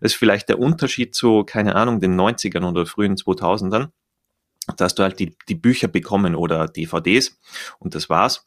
Das 0.00 0.12
ist 0.12 0.18
vielleicht 0.18 0.48
der 0.48 0.60
Unterschied 0.60 1.14
zu, 1.14 1.44
keine 1.44 1.74
Ahnung, 1.74 2.00
den 2.00 2.18
90ern 2.18 2.68
oder 2.68 2.86
frühen 2.86 3.16
2000ern. 3.16 3.88
Da 4.76 4.88
du 4.88 5.02
halt 5.02 5.20
die, 5.20 5.36
die 5.48 5.54
Bücher 5.54 5.88
bekommen 5.88 6.34
oder 6.34 6.66
DVDs 6.66 7.38
und 7.78 7.94
das 7.94 8.08
war's. 8.08 8.46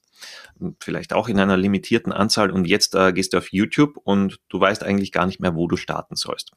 Vielleicht 0.82 1.14
auch 1.14 1.30
in 1.30 1.40
einer 1.40 1.56
limitierten 1.56 2.12
Anzahl 2.12 2.52
und 2.52 2.66
jetzt 2.66 2.94
äh, 2.94 3.14
gehst 3.14 3.34
du 3.34 3.38
auf 3.38 3.54
YouTube 3.54 3.96
und 4.04 4.40
du 4.50 4.60
weißt 4.60 4.84
eigentlich 4.84 5.14
gar 5.14 5.26
nicht 5.26 5.40
mehr, 5.40 5.56
wo 5.56 5.68
du 5.68 5.78
starten 5.78 6.18
sollst. 6.18 6.52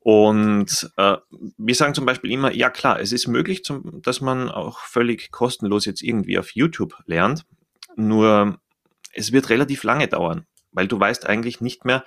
Und 0.00 0.90
äh, 0.96 1.16
wir 1.56 1.74
sagen 1.74 1.94
zum 1.94 2.06
Beispiel 2.06 2.32
immer, 2.32 2.52
ja 2.52 2.70
klar, 2.70 2.98
es 2.98 3.12
ist 3.12 3.28
möglich, 3.28 3.62
zum, 3.62 4.00
dass 4.02 4.20
man 4.20 4.48
auch 4.48 4.80
völlig 4.80 5.30
kostenlos 5.30 5.84
jetzt 5.84 6.02
irgendwie 6.02 6.38
auf 6.38 6.50
YouTube 6.52 6.94
lernt. 7.06 7.44
Nur 7.94 8.58
es 9.12 9.32
wird 9.32 9.50
relativ 9.50 9.82
lange 9.82 10.08
dauern, 10.08 10.46
weil 10.72 10.88
du 10.88 10.98
weißt 10.98 11.26
eigentlich 11.26 11.60
nicht 11.60 11.84
mehr, 11.84 12.04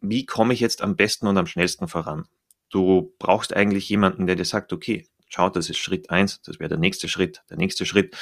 wie 0.00 0.26
komme 0.26 0.54
ich 0.54 0.60
jetzt 0.60 0.82
am 0.82 0.96
besten 0.96 1.26
und 1.26 1.36
am 1.36 1.46
schnellsten 1.46 1.88
voran. 1.88 2.26
Du 2.70 3.14
brauchst 3.18 3.54
eigentlich 3.54 3.88
jemanden, 3.88 4.26
der 4.26 4.36
dir 4.36 4.44
sagt, 4.44 4.72
okay, 4.72 5.06
schau, 5.28 5.48
das 5.50 5.70
ist 5.70 5.78
Schritt 5.78 6.10
eins, 6.10 6.40
das 6.42 6.58
wäre 6.58 6.68
der 6.68 6.78
nächste 6.78 7.08
Schritt, 7.08 7.42
der 7.50 7.56
nächste 7.56 7.86
Schritt, 7.86 8.16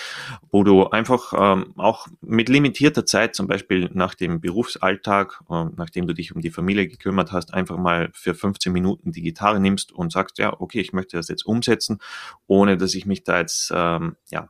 wo 0.50 0.64
du 0.64 0.88
einfach 0.88 1.32
ähm, 1.36 1.72
auch 1.76 2.06
mit 2.20 2.48
limitierter 2.48 3.06
Zeit, 3.06 3.34
zum 3.34 3.46
Beispiel 3.46 3.90
nach 3.92 4.14
dem 4.14 4.40
Berufsalltag, 4.40 5.40
äh, 5.50 5.64
nachdem 5.76 6.06
du 6.06 6.14
dich 6.14 6.34
um 6.34 6.40
die 6.40 6.50
Familie 6.50 6.88
gekümmert 6.88 7.32
hast, 7.32 7.54
einfach 7.54 7.76
mal 7.78 8.10
für 8.12 8.34
15 8.34 8.72
Minuten 8.72 9.12
die 9.12 9.22
Gitarre 9.22 9.60
nimmst 9.60 9.92
und 9.92 10.12
sagst, 10.12 10.38
ja, 10.38 10.60
okay, 10.60 10.80
ich 10.80 10.92
möchte 10.92 11.16
das 11.16 11.28
jetzt 11.28 11.46
umsetzen, 11.46 11.98
ohne 12.46 12.76
dass 12.76 12.94
ich 12.94 13.06
mich 13.06 13.24
da 13.24 13.38
jetzt 13.38 13.72
ähm, 13.74 14.16
ja, 14.30 14.48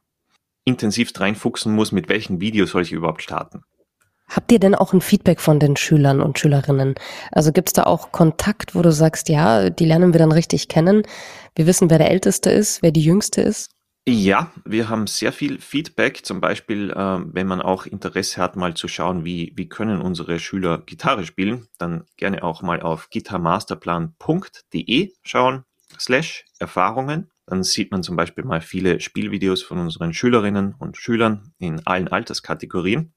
intensiv 0.65 1.13
reinfuchsen 1.19 1.75
muss, 1.75 1.93
mit 1.93 2.09
welchen 2.09 2.41
Videos 2.41 2.71
soll 2.71 2.83
ich 2.83 2.93
überhaupt 2.93 3.23
starten. 3.23 3.65
Habt 4.29 4.51
ihr 4.51 4.59
denn 4.59 4.75
auch 4.75 4.93
ein 4.93 5.01
Feedback 5.01 5.41
von 5.41 5.61
den 5.61 5.77
Schülern 5.77 6.21
und 6.21 6.39
Schülerinnen? 6.39 6.95
Also 7.33 7.53
gibt's 7.53 7.73
da 7.73 7.85
auch 7.85 8.13
Kontakt, 8.13 8.75
wo 8.75 8.83
du 8.83 8.93
sagst, 8.93 9.29
ja, 9.29 9.71
die 9.71 9.85
lernen 9.85 10.13
wir 10.13 10.19
dann 10.19 10.33
richtig 10.33 10.69
kennen. 10.69 11.03
Wir 11.55 11.67
wissen, 11.67 11.91
wer 11.91 11.99
der 11.99 12.11
Älteste 12.11 12.51
ist, 12.51 12.83
wer 12.83 12.91
die 12.91 13.05
Jüngste 13.05 13.41
ist? 13.41 13.71
Ja, 14.09 14.53
wir 14.65 14.89
haben 14.89 15.09
sehr 15.09 15.33
viel 15.33 15.59
Feedback, 15.59 16.25
zum 16.25 16.41
Beispiel, 16.41 16.93
äh, 16.93 16.97
wenn 16.97 17.49
man 17.49 17.61
auch 17.61 17.87
Interesse 17.87 18.41
hat, 18.41 18.55
mal 18.55 18.75
zu 18.75 18.87
schauen, 18.87 19.25
wie, 19.25 19.53
wie 19.57 19.69
können 19.69 20.01
unsere 20.01 20.39
Schüler 20.39 20.79
Gitarre 20.79 21.27
spielen, 21.27 21.67
dann 21.79 22.05
gerne 22.17 22.45
auch 22.45 22.63
mal 22.63 22.83
auf 22.83 23.11
gitarmasterplan.de 23.11 25.13
schauen, 25.25 25.65
slash 25.99 26.45
Erfahrungen. 26.61 27.33
Dann 27.47 27.65
sieht 27.65 27.91
man 27.91 28.05
zum 28.05 28.15
Beispiel 28.15 28.45
mal 28.45 28.61
viele 28.61 29.01
Spielvideos 29.01 29.65
von 29.65 29.79
unseren 29.79 30.15
Schülerinnen 30.15 30.77
und 30.79 30.97
Schülern 30.97 31.53
in 31.59 31.85
allen 31.85 32.07
Alterskategorien. 32.07 33.13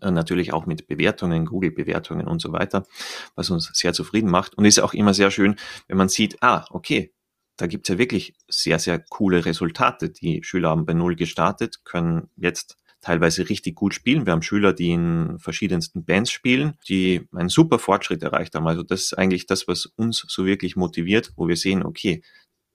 Äh, 0.00 0.10
natürlich 0.10 0.52
auch 0.52 0.66
mit 0.66 0.86
Bewertungen, 0.86 1.46
Google-Bewertungen 1.46 2.26
und 2.26 2.40
so 2.40 2.52
weiter, 2.52 2.86
was 3.34 3.50
uns 3.50 3.70
sehr 3.74 3.92
zufrieden 3.92 4.30
macht. 4.30 4.56
Und 4.56 4.64
ist 4.64 4.80
auch 4.80 4.94
immer 4.94 5.14
sehr 5.14 5.30
schön, 5.30 5.56
wenn 5.88 5.96
man 5.96 6.08
sieht, 6.08 6.42
ah, 6.42 6.64
okay, 6.70 7.12
da 7.56 7.66
gibt's 7.66 7.88
ja 7.88 7.98
wirklich 7.98 8.34
sehr, 8.48 8.78
sehr 8.78 8.98
coole 8.98 9.44
Resultate. 9.44 10.08
Die 10.08 10.42
Schüler 10.42 10.70
haben 10.70 10.86
bei 10.86 10.94
Null 10.94 11.14
gestartet, 11.14 11.84
können 11.84 12.30
jetzt 12.36 12.78
teilweise 13.02 13.48
richtig 13.48 13.74
gut 13.74 13.94
spielen. 13.94 14.26
Wir 14.26 14.32
haben 14.32 14.42
Schüler, 14.42 14.72
die 14.72 14.90
in 14.90 15.38
verschiedensten 15.38 16.04
Bands 16.04 16.30
spielen, 16.30 16.74
die 16.88 17.28
einen 17.32 17.48
super 17.48 17.78
Fortschritt 17.78 18.22
erreicht 18.22 18.54
haben. 18.54 18.66
Also 18.66 18.82
das 18.82 19.02
ist 19.02 19.18
eigentlich 19.18 19.46
das, 19.46 19.68
was 19.68 19.86
uns 19.86 20.24
so 20.28 20.46
wirklich 20.46 20.76
motiviert, 20.76 21.32
wo 21.36 21.48
wir 21.48 21.56
sehen, 21.56 21.82
okay, 21.82 22.22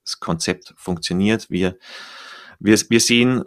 das 0.04 0.20
Konzept 0.20 0.74
funktioniert. 0.78 1.50
Wir, 1.50 1.78
wir, 2.60 2.78
wir 2.90 3.00
sehen, 3.00 3.44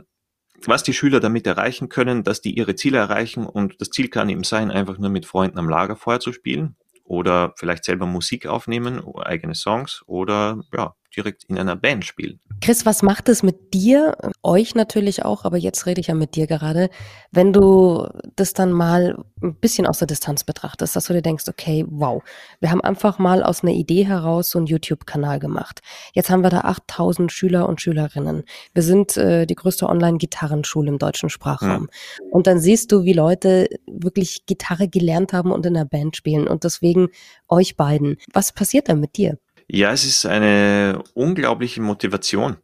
was 0.66 0.82
die 0.82 0.92
Schüler 0.92 1.20
damit 1.20 1.46
erreichen 1.46 1.88
können, 1.88 2.24
dass 2.24 2.40
die 2.40 2.56
ihre 2.56 2.74
Ziele 2.74 2.98
erreichen 2.98 3.46
und 3.46 3.80
das 3.80 3.90
Ziel 3.90 4.08
kann 4.08 4.28
eben 4.28 4.44
sein, 4.44 4.70
einfach 4.70 4.98
nur 4.98 5.10
mit 5.10 5.26
Freunden 5.26 5.58
am 5.58 5.68
Lagerfeuer 5.68 6.20
zu 6.20 6.32
spielen 6.32 6.76
oder 7.04 7.54
vielleicht 7.56 7.84
selber 7.84 8.06
Musik 8.06 8.46
aufnehmen, 8.46 9.02
eigene 9.16 9.54
Songs 9.54 10.02
oder 10.06 10.60
ja, 10.72 10.94
direkt 11.16 11.44
in 11.44 11.58
einer 11.58 11.76
Band 11.76 12.04
spielen. 12.04 12.40
Chris, 12.60 12.84
was 12.84 13.02
macht 13.02 13.28
es 13.28 13.42
mit 13.42 13.72
dir, 13.72 14.16
euch 14.42 14.74
natürlich 14.74 15.24
auch, 15.24 15.44
aber 15.44 15.56
jetzt 15.56 15.86
rede 15.86 16.00
ich 16.00 16.08
ja 16.08 16.14
mit 16.14 16.34
dir 16.34 16.46
gerade, 16.46 16.90
wenn 17.30 17.52
du 17.52 18.08
das 18.36 18.52
dann 18.52 18.72
mal 18.72 19.24
ein 19.42 19.54
bisschen 19.54 19.86
aus 19.86 19.98
der 19.98 20.06
Distanz 20.06 20.44
betrachtest, 20.44 20.96
dass 20.96 21.06
du 21.06 21.12
dir 21.12 21.22
denkst, 21.22 21.44
okay, 21.48 21.84
wow, 21.88 22.22
wir 22.60 22.70
haben 22.70 22.80
einfach 22.80 23.18
mal 23.18 23.42
aus 23.42 23.62
einer 23.62 23.72
Idee 23.72 24.06
heraus 24.06 24.50
so 24.50 24.58
einen 24.58 24.66
YouTube-Kanal 24.66 25.38
gemacht. 25.38 25.80
Jetzt 26.14 26.30
haben 26.30 26.42
wir 26.42 26.50
da 26.50 26.60
8000 26.62 27.30
Schüler 27.30 27.68
und 27.68 27.80
Schülerinnen. 27.80 28.44
Wir 28.74 28.82
sind 28.82 29.16
äh, 29.16 29.46
die 29.46 29.54
größte 29.54 29.88
Online-Gitarrenschule 29.88 30.88
im 30.88 30.98
deutschen 30.98 31.30
Sprachraum. 31.30 31.82
Mhm. 31.82 31.88
Und 32.30 32.46
dann 32.46 32.58
siehst 32.58 32.92
du, 32.92 33.04
wie 33.04 33.12
Leute 33.12 33.68
wirklich 33.86 34.46
Gitarre 34.46 34.88
gelernt 34.88 35.32
haben 35.32 35.52
und 35.52 35.64
in 35.64 35.74
der 35.74 35.84
Band 35.84 36.16
spielen 36.16 36.48
und 36.48 36.64
deswegen 36.64 37.08
euch 37.48 37.76
beiden. 37.76 38.16
Was 38.32 38.52
passiert 38.52 38.88
dann 38.88 39.00
mit 39.00 39.16
dir? 39.16 39.38
Ja, 39.70 39.92
es 39.92 40.04
ist 40.04 40.24
eine 40.24 41.02
unglaubliche 41.12 41.82
Motivation. 41.82 42.56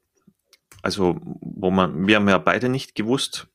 Also, 0.82 1.20
wo 1.22 1.70
man, 1.70 2.06
wir 2.06 2.16
haben 2.16 2.28
ja 2.28 2.38
beide 2.38 2.70
nicht 2.70 2.94
gewusst, 2.94 3.46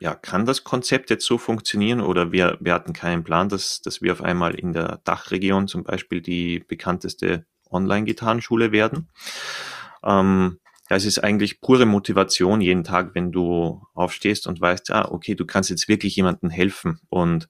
ja, 0.00 0.14
kann 0.14 0.46
das 0.46 0.64
Konzept 0.64 1.10
jetzt 1.10 1.26
so 1.26 1.38
funktionieren 1.38 2.00
oder 2.00 2.32
wir, 2.32 2.58
wir 2.60 2.74
hatten 2.74 2.92
keinen 2.92 3.24
Plan, 3.24 3.48
dass, 3.48 3.80
dass 3.80 4.02
wir 4.02 4.12
auf 4.12 4.22
einmal 4.22 4.54
in 4.54 4.72
der 4.72 5.00
Dachregion 5.04 5.66
zum 5.66 5.82
Beispiel 5.84 6.20
die 6.20 6.60
bekannteste 6.60 7.46
Online-Gitarrenschule 7.70 8.72
werden. 8.72 9.08
Ähm, 10.04 10.58
ja, 10.90 10.96
es 10.96 11.04
ist 11.04 11.18
eigentlich 11.22 11.60
pure 11.60 11.86
Motivation 11.86 12.60
jeden 12.60 12.84
Tag, 12.84 13.14
wenn 13.14 13.32
du 13.32 13.82
aufstehst 13.94 14.46
und 14.46 14.60
weißt, 14.60 14.90
ah, 14.90 15.08
okay, 15.10 15.34
du 15.34 15.46
kannst 15.46 15.70
jetzt 15.70 15.88
wirklich 15.88 16.16
jemandem 16.16 16.50
helfen 16.50 17.00
und 17.08 17.48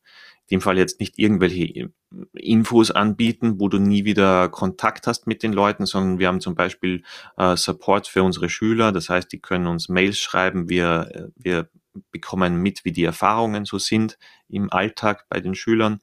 dem 0.50 0.60
Fall 0.60 0.78
jetzt 0.78 1.00
nicht 1.00 1.18
irgendwelche 1.18 1.90
Infos 2.34 2.90
anbieten, 2.90 3.60
wo 3.60 3.68
du 3.68 3.78
nie 3.78 4.04
wieder 4.04 4.48
Kontakt 4.48 5.06
hast 5.06 5.26
mit 5.26 5.42
den 5.42 5.52
Leuten, 5.52 5.86
sondern 5.86 6.18
wir 6.18 6.28
haben 6.28 6.40
zum 6.40 6.54
Beispiel 6.54 7.02
äh, 7.36 7.56
Support 7.56 8.08
für 8.08 8.22
unsere 8.22 8.48
Schüler. 8.48 8.92
Das 8.92 9.08
heißt, 9.08 9.30
die 9.32 9.40
können 9.40 9.66
uns 9.66 9.88
Mails 9.88 10.18
schreiben. 10.18 10.68
Wir, 10.68 11.10
äh, 11.14 11.28
wir 11.36 11.68
bekommen 12.10 12.56
mit, 12.56 12.84
wie 12.84 12.92
die 12.92 13.04
Erfahrungen 13.04 13.64
so 13.64 13.78
sind 13.78 14.18
im 14.48 14.72
Alltag 14.72 15.26
bei 15.28 15.40
den 15.40 15.54
Schülern. 15.54 16.00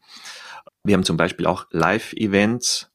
Wir 0.83 0.95
haben 0.95 1.03
zum 1.03 1.17
Beispiel 1.17 1.45
auch 1.45 1.65
Live-Events, 1.71 2.91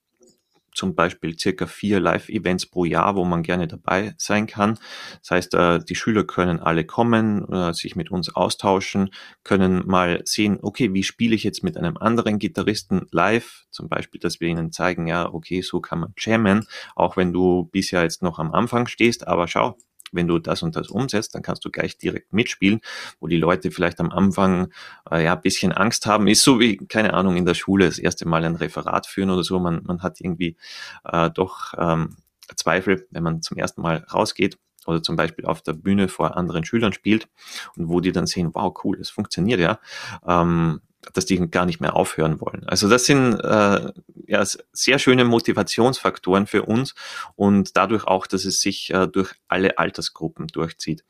zum 0.73 0.95
Beispiel 0.95 1.39
circa 1.39 1.67
vier 1.67 2.01
Live-Events 2.01 2.67
pro 2.67 2.85
Jahr, 2.85 3.17
wo 3.17 3.25
man 3.25 3.43
gerne 3.43 3.69
dabei 3.69 4.15
sein 4.19 4.47
kann. 4.47 4.79
Das 5.21 5.31
heißt, 5.31 5.55
äh, 5.55 5.81
die 5.85 5.95
Schüler 5.95 6.25
können 6.25 6.61
alle 6.61 6.85
kommen, 6.85 7.47
äh, 7.53 7.73
sich 7.73 7.97
mit 7.97 8.11
uns 8.11 8.35
austauschen, 8.35 9.11
können 9.45 9.87
mal 9.87 10.23
sehen, 10.25 10.59
okay, 10.63 10.93
wie 10.93 11.03
spiele 11.03 11.35
ich 11.35 11.45
jetzt 11.45 11.63
mit 11.63 11.77
einem 11.77 11.97
anderen 11.97 12.39
Gitarristen 12.39 13.07
live? 13.11 13.65
Zum 13.71 13.89
Beispiel, 13.89 14.21
dass 14.21 14.41
wir 14.41 14.49
ihnen 14.49 14.73
zeigen, 14.73 15.07
ja, 15.07 15.33
okay, 15.33 15.63
so 15.63 15.81
kann 15.81 16.01
man 16.01 16.15
jammen, 16.17 16.67
auch 16.95 17.17
wenn 17.17 17.33
du 17.33 17.65
bisher 17.65 18.03
jetzt 18.03 18.23
noch 18.23 18.39
am 18.39 18.53
Anfang 18.53 18.87
stehst, 18.87 19.27
aber 19.27 19.49
schau, 19.49 19.77
wenn 20.13 20.29
du 20.29 20.39
das 20.39 20.63
und 20.63 20.77
das 20.77 20.89
umsetzt, 20.89 21.35
dann 21.35 21.43
kannst 21.43 21.65
du 21.65 21.71
gleich 21.71 21.99
direkt 21.99 22.33
mitspielen, 22.33 22.81
wo 23.21 23.27
die 23.27 23.37
Leute 23.37 23.71
vielleicht 23.71 24.01
am 24.01 24.11
Anfang 24.11 24.73
äh, 25.11 25.25
ja 25.25 25.35
ein 25.35 25.43
bisschen 25.43 25.73
Angst 25.73 26.07
haben, 26.07 26.29
ist 26.29 26.43
so 26.43 26.61
wie, 26.61 26.77
keine 26.77 27.15
Ahnung, 27.15 27.37
in 27.37 27.47
der 27.47 27.55
Schule 27.55 27.87
das 27.87 27.99
erste 27.99 28.29
Mal 28.29 28.45
ein 28.45 28.57
Referat 28.57 29.07
führen 29.07 29.31
oder 29.31 29.43
so. 29.43 29.59
Man, 29.59 29.83
man 29.85 30.03
hat 30.03 30.21
irgendwie 30.21 30.57
äh, 31.05 31.31
doch 31.31 31.75
ähm, 31.79 32.17
Zweifel, 32.57 33.07
wenn 33.11 33.23
man 33.23 33.43
zum 33.43 33.57
ersten 33.57 33.83
Mal 33.83 34.05
rausgeht 34.13 34.59
oder 34.87 35.03
zum 35.03 35.17
Beispiel 35.17 35.47
auf 35.47 35.63
der 35.63 35.75
Bühne 35.75 36.09
vor 36.09 36.37
anderen 36.37 36.65
Schülern 36.65 36.93
spielt 36.93 37.29
und 37.77 37.89
wo 37.89 38.01
die 38.01 38.13
dann 38.13 38.27
sehen, 38.27 38.51
wow, 38.53 38.75
cool, 38.85 38.99
das 38.99 39.11
funktioniert 39.11 39.61
ja. 39.61 39.79
Ähm, 40.27 40.81
dass 41.13 41.27
die 41.27 41.51
gar 41.51 41.67
nicht 41.67 41.81
mehr 41.81 41.97
aufhören 41.97 42.41
wollen. 42.41 42.65
Also 42.67 42.89
das 42.89 43.05
sind 43.05 43.35
äh, 43.41 43.93
ja, 44.27 44.45
sehr 44.73 44.99
schöne 44.99 45.25
Motivationsfaktoren 45.25 46.47
für 46.47 46.63
uns 46.63 46.95
und 47.35 47.77
dadurch 47.77 48.05
auch, 48.05 48.27
dass 48.27 48.45
es 48.45 48.61
sich 48.61 48.93
äh, 48.93 49.09
durch 49.09 49.35
alle 49.49 49.79
Altersgruppen 49.79 50.47
durchzieht. 50.49 51.05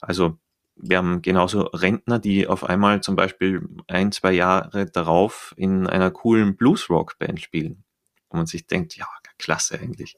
Also 0.00 0.38
wir 0.76 0.98
haben 0.98 1.22
genauso 1.22 1.62
Rentner, 1.62 2.18
die 2.18 2.46
auf 2.46 2.64
einmal 2.64 3.02
zum 3.02 3.16
Beispiel 3.16 3.68
ein, 3.88 4.12
zwei 4.12 4.32
Jahre 4.32 4.86
darauf 4.86 5.52
in 5.56 5.86
einer 5.86 6.10
coolen 6.10 6.56
Blues-Rock-Band 6.56 7.40
spielen. 7.40 7.84
Und 8.28 8.38
man 8.38 8.46
sich 8.46 8.66
denkt, 8.66 8.94
ja, 8.96 9.06
klasse 9.38 9.78
eigentlich. 9.80 10.16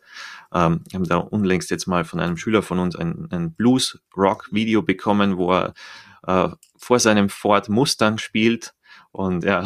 Ähm, 0.52 0.82
wir 0.88 0.98
haben 0.98 1.08
da 1.08 1.16
unlängst 1.18 1.70
jetzt 1.70 1.86
mal 1.86 2.04
von 2.04 2.20
einem 2.20 2.36
Schüler 2.36 2.62
von 2.62 2.78
uns 2.78 2.96
ein, 2.96 3.28
ein 3.30 3.54
Blues-Rock-Video 3.54 4.82
bekommen, 4.82 5.36
wo 5.36 5.52
er 5.52 5.74
äh, 6.26 6.48
vor 6.76 6.98
seinem 6.98 7.28
Ford 7.28 7.68
Mustang 7.68 8.18
spielt 8.18 8.74
und 9.12 9.44
ja, 9.44 9.64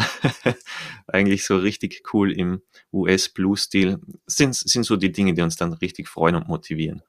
eigentlich 1.06 1.44
so 1.44 1.56
richtig 1.56 2.02
cool 2.12 2.32
im 2.32 2.62
US-Blues-Stil. 2.92 4.00
Sind, 4.26 4.54
sind 4.54 4.84
so 4.84 4.96
die 4.96 5.12
Dinge, 5.12 5.34
die 5.34 5.42
uns 5.42 5.56
dann 5.56 5.72
richtig 5.72 6.08
freuen 6.08 6.36
und 6.36 6.48
motivieren. 6.48 7.02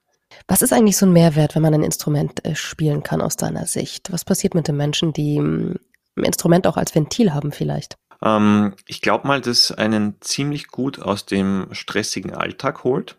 Was 0.48 0.62
ist 0.62 0.72
eigentlich 0.72 0.96
so 0.96 1.06
ein 1.06 1.12
Mehrwert, 1.12 1.54
wenn 1.54 1.62
man 1.62 1.74
ein 1.74 1.82
Instrument 1.82 2.44
äh, 2.44 2.54
spielen 2.54 3.02
kann 3.02 3.22
aus 3.22 3.36
deiner 3.36 3.66
Sicht? 3.66 4.12
Was 4.12 4.24
passiert 4.24 4.54
mit 4.54 4.68
den 4.68 4.76
Menschen, 4.76 5.12
die 5.12 5.38
hm, 5.38 5.76
ein 6.16 6.24
Instrument 6.24 6.66
auch 6.66 6.76
als 6.76 6.94
Ventil 6.94 7.32
haben 7.32 7.52
vielleicht? 7.52 7.96
Ähm, 8.22 8.74
ich 8.86 9.00
glaube 9.00 9.26
mal, 9.26 9.40
dass 9.40 9.72
einen 9.72 10.20
ziemlich 10.20 10.68
gut 10.68 11.00
aus 11.00 11.26
dem 11.26 11.68
stressigen 11.72 12.34
Alltag 12.34 12.84
holt. 12.84 13.18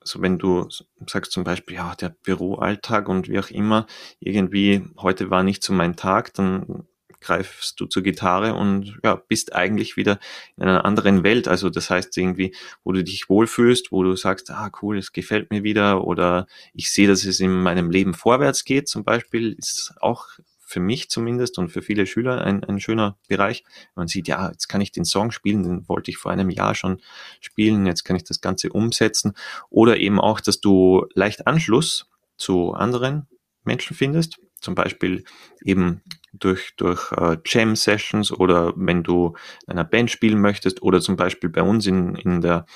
Also 0.00 0.22
wenn 0.22 0.38
du 0.38 0.66
sagst 1.06 1.32
zum 1.32 1.44
Beispiel, 1.44 1.76
ja, 1.76 1.94
der 1.94 2.08
Büroalltag 2.08 3.08
und 3.08 3.28
wie 3.28 3.38
auch 3.38 3.50
immer, 3.50 3.86
irgendwie 4.20 4.82
heute 4.98 5.30
war 5.30 5.42
nicht 5.42 5.62
so 5.62 5.72
mein 5.72 5.96
Tag, 5.96 6.32
dann 6.34 6.86
greifst 7.20 7.80
du 7.80 7.86
zur 7.86 8.02
Gitarre 8.02 8.54
und 8.54 8.98
ja, 9.02 9.16
bist 9.16 9.54
eigentlich 9.54 9.96
wieder 9.96 10.18
in 10.56 10.64
einer 10.64 10.84
anderen 10.84 11.24
Welt. 11.24 11.48
Also 11.48 11.70
das 11.70 11.90
heißt 11.90 12.16
irgendwie, 12.16 12.54
wo 12.84 12.92
du 12.92 13.02
dich 13.02 13.28
wohlfühlst, 13.28 13.92
wo 13.92 14.02
du 14.02 14.16
sagst, 14.16 14.50
ah 14.50 14.70
cool, 14.82 14.98
es 14.98 15.12
gefällt 15.12 15.50
mir 15.50 15.62
wieder 15.62 16.04
oder 16.04 16.46
ich 16.72 16.90
sehe, 16.90 17.08
dass 17.08 17.24
es 17.24 17.40
in 17.40 17.62
meinem 17.62 17.90
Leben 17.90 18.14
vorwärts 18.14 18.64
geht 18.64 18.88
zum 18.88 19.04
Beispiel, 19.04 19.52
ist 19.52 19.94
auch 20.00 20.26
für 20.68 20.80
mich 20.80 21.08
zumindest 21.08 21.56
und 21.56 21.70
für 21.70 21.80
viele 21.80 22.06
Schüler 22.06 22.42
ein, 22.42 22.62
ein 22.62 22.78
schöner 22.78 23.16
Bereich. 23.26 23.64
Man 23.94 24.06
sieht, 24.06 24.28
ja, 24.28 24.50
jetzt 24.50 24.68
kann 24.68 24.82
ich 24.82 24.92
den 24.92 25.06
Song 25.06 25.30
spielen, 25.30 25.62
den 25.62 25.88
wollte 25.88 26.10
ich 26.10 26.18
vor 26.18 26.30
einem 26.30 26.50
Jahr 26.50 26.74
schon 26.74 27.00
spielen, 27.40 27.86
jetzt 27.86 28.04
kann 28.04 28.16
ich 28.16 28.24
das 28.24 28.42
Ganze 28.42 28.68
umsetzen. 28.68 29.32
Oder 29.70 29.96
eben 29.96 30.20
auch, 30.20 30.40
dass 30.40 30.60
du 30.60 31.06
leicht 31.14 31.46
Anschluss 31.46 32.10
zu 32.36 32.72
anderen 32.74 33.26
Menschen 33.64 33.96
findest. 33.96 34.40
Zum 34.60 34.74
Beispiel 34.74 35.24
eben 35.62 36.02
durch, 36.32 36.74
durch 36.76 37.12
äh, 37.12 37.38
Jam-Sessions 37.44 38.32
oder 38.32 38.72
wenn 38.76 39.02
du 39.02 39.34
in 39.66 39.72
einer 39.72 39.84
Band 39.84 40.10
spielen 40.10 40.40
möchtest 40.40 40.82
oder 40.82 41.00
zum 41.00 41.16
Beispiel 41.16 41.50
bei 41.50 41.62
uns 41.62 41.86
in, 41.86 42.14
in 42.16 42.40
der 42.40 42.66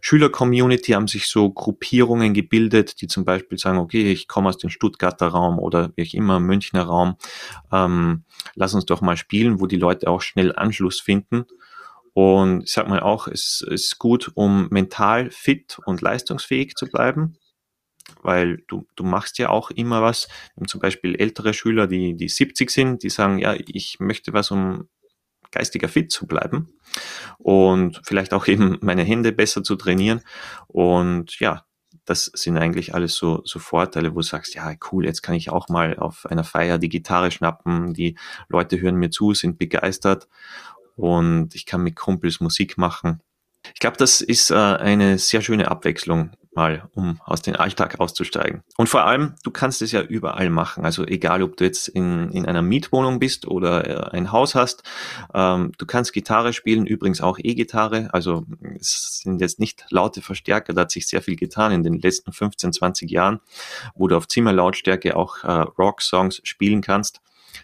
Schüler-Community 0.00 0.92
haben 0.92 1.08
sich 1.08 1.26
so 1.26 1.50
Gruppierungen 1.50 2.34
gebildet, 2.34 3.00
die 3.00 3.06
zum 3.06 3.24
Beispiel 3.24 3.58
sagen, 3.58 3.78
okay, 3.78 4.10
ich 4.10 4.28
komme 4.28 4.48
aus 4.48 4.58
dem 4.58 4.70
Stuttgarter 4.70 5.28
Raum 5.28 5.58
oder 5.58 5.90
wie 5.96 6.06
auch 6.06 6.14
immer, 6.14 6.40
Münchner 6.40 6.84
Raum, 6.84 7.16
ähm, 7.72 8.24
lass 8.54 8.74
uns 8.74 8.86
doch 8.86 9.00
mal 9.00 9.16
spielen, 9.16 9.60
wo 9.60 9.66
die 9.66 9.76
Leute 9.76 10.08
auch 10.08 10.22
schnell 10.22 10.54
Anschluss 10.54 11.00
finden. 11.00 11.44
Und 12.14 12.64
ich 12.64 12.72
sag 12.72 12.88
mal 12.88 13.00
auch, 13.00 13.28
es 13.28 13.60
ist 13.60 13.98
gut, 13.98 14.32
um 14.34 14.68
mental 14.70 15.30
fit 15.30 15.78
und 15.86 16.00
leistungsfähig 16.00 16.74
zu 16.74 16.86
bleiben 16.86 17.36
weil 18.22 18.58
du, 18.68 18.86
du 18.96 19.04
machst 19.04 19.38
ja 19.38 19.50
auch 19.50 19.70
immer 19.70 20.02
was. 20.02 20.28
Zum 20.66 20.80
Beispiel 20.80 21.14
ältere 21.16 21.54
Schüler, 21.54 21.86
die, 21.86 22.16
die 22.16 22.28
70 22.28 22.70
sind, 22.70 23.02
die 23.02 23.10
sagen, 23.10 23.38
ja, 23.38 23.54
ich 23.54 24.00
möchte 24.00 24.32
was, 24.32 24.50
um 24.50 24.88
geistiger 25.50 25.88
fit 25.88 26.12
zu 26.12 26.26
bleiben 26.26 26.68
und 27.38 28.00
vielleicht 28.04 28.34
auch 28.34 28.46
eben 28.46 28.78
meine 28.82 29.04
Hände 29.04 29.32
besser 29.32 29.62
zu 29.62 29.76
trainieren. 29.76 30.20
Und 30.66 31.38
ja, 31.40 31.64
das 32.04 32.30
sind 32.34 32.56
eigentlich 32.56 32.94
alles 32.94 33.14
so, 33.14 33.42
so 33.44 33.58
Vorteile, 33.58 34.12
wo 34.12 34.16
du 34.16 34.22
sagst, 34.22 34.54
ja, 34.54 34.74
cool, 34.90 35.04
jetzt 35.04 35.22
kann 35.22 35.34
ich 35.34 35.50
auch 35.50 35.68
mal 35.68 35.98
auf 35.98 36.26
einer 36.26 36.44
Feier 36.44 36.78
die 36.78 36.88
Gitarre 36.88 37.30
schnappen, 37.30 37.92
die 37.92 38.18
Leute 38.48 38.80
hören 38.80 38.96
mir 38.96 39.10
zu, 39.10 39.34
sind 39.34 39.58
begeistert 39.58 40.28
und 40.96 41.54
ich 41.54 41.66
kann 41.66 41.82
mit 41.82 41.96
Kumpels 41.96 42.40
Musik 42.40 42.78
machen. 42.78 43.20
Ich 43.74 43.80
glaube, 43.80 43.96
das 43.96 44.20
ist 44.20 44.50
äh, 44.50 44.54
eine 44.54 45.18
sehr 45.18 45.40
schöne 45.40 45.70
Abwechslung 45.70 46.30
mal, 46.58 46.88
um 46.94 47.20
aus 47.24 47.40
dem 47.40 47.54
Alltag 47.54 48.00
auszusteigen. 48.00 48.64
Und 48.76 48.88
vor 48.88 49.04
allem, 49.04 49.34
du 49.44 49.52
kannst 49.52 49.80
es 49.80 49.92
ja 49.92 50.02
überall 50.02 50.50
machen. 50.50 50.84
Also 50.84 51.06
egal, 51.06 51.44
ob 51.44 51.56
du 51.56 51.64
jetzt 51.64 51.86
in, 51.86 52.32
in 52.32 52.46
einer 52.46 52.62
Mietwohnung 52.62 53.20
bist 53.20 53.46
oder 53.46 53.86
äh, 53.86 54.16
ein 54.16 54.32
Haus 54.32 54.56
hast, 54.56 54.82
ähm, 55.32 55.70
du 55.78 55.86
kannst 55.86 56.12
Gitarre 56.12 56.52
spielen, 56.52 56.84
übrigens 56.86 57.20
auch 57.20 57.38
E-Gitarre. 57.40 58.08
Also 58.12 58.44
es 58.74 59.20
sind 59.22 59.40
jetzt 59.40 59.60
nicht 59.60 59.86
laute 59.90 60.20
Verstärker, 60.20 60.72
da 60.72 60.80
hat 60.80 60.90
sich 60.90 61.06
sehr 61.06 61.22
viel 61.22 61.36
getan 61.36 61.70
in 61.70 61.84
den 61.84 62.00
letzten 62.00 62.32
15, 62.32 62.72
20 62.72 63.08
Jahren, 63.08 63.38
wo 63.94 64.08
du 64.08 64.16
auf 64.16 64.26
Zimmerlautstärke 64.26 65.14
auch 65.14 65.44
äh, 65.44 65.52
Rock-Songs 65.52 66.40
spielen 66.42 66.80
kannst. 66.80 67.20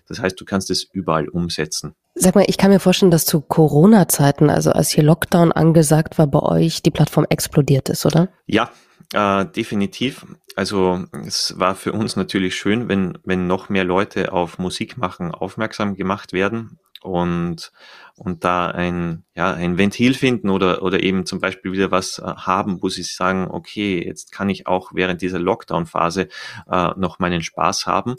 Das 0.09 0.21
heißt, 0.21 0.41
du 0.41 0.45
kannst 0.45 0.71
es 0.71 0.85
überall 0.85 1.29
umsetzen. 1.29 1.95
Sag 2.15 2.35
mal, 2.35 2.45
ich 2.47 2.59
kann 2.59 2.71
mir 2.71 2.81
vorstellen, 2.81 3.11
dass 3.11 3.27
zu 3.27 3.41
Corona-Zeiten, 3.41 4.51
also 4.51 4.71
als 4.71 4.91
hier 4.91 5.03
Lockdown 5.03 5.53
angesagt 5.53 6.19
war, 6.19 6.27
bei 6.27 6.41
euch 6.41 6.83
die 6.83 6.91
Plattform 6.91 7.27
explodiert 7.29 7.89
ist, 7.89 8.07
oder? 8.07 8.29
Ja, 8.47 8.71
äh, 9.13 9.45
definitiv. 9.47 10.27
Also 10.57 11.05
es 11.27 11.59
war 11.59 11.75
für 11.75 11.93
uns 11.93 12.15
natürlich 12.15 12.55
schön, 12.55 12.89
wenn, 12.89 13.19
wenn 13.25 13.47
noch 13.47 13.69
mehr 13.69 13.85
Leute 13.85 14.33
auf 14.33 14.59
Musik 14.59 14.97
machen 14.97 15.33
aufmerksam 15.33 15.97
gemacht 15.97 16.33
werden 16.33 16.79
und, 17.05 17.71
und 18.17 18.45
da 18.45 18.69
ein, 18.69 19.25
ja, 19.35 19.53
ein 19.53 19.77
Ventil 19.77 20.15
finden 20.15 20.49
oder, 20.49 20.83
oder 20.83 21.03
eben 21.03 21.27
zum 21.27 21.41
Beispiel 21.41 21.73
wieder 21.73 21.91
was 21.91 22.19
äh, 22.19 22.23
haben, 22.23 22.83
wo 22.83 22.89
sie 22.89 23.03
sagen, 23.03 23.49
okay, 23.51 24.05
jetzt 24.05 24.33
kann 24.33 24.49
ich 24.49 24.67
auch 24.67 24.93
während 24.95 25.21
dieser 25.21 25.39
Lockdown-Phase 25.39 26.29
äh, 26.71 26.91
noch 26.97 27.19
meinen 27.19 27.43
Spaß 27.43 27.87
haben. 27.87 28.17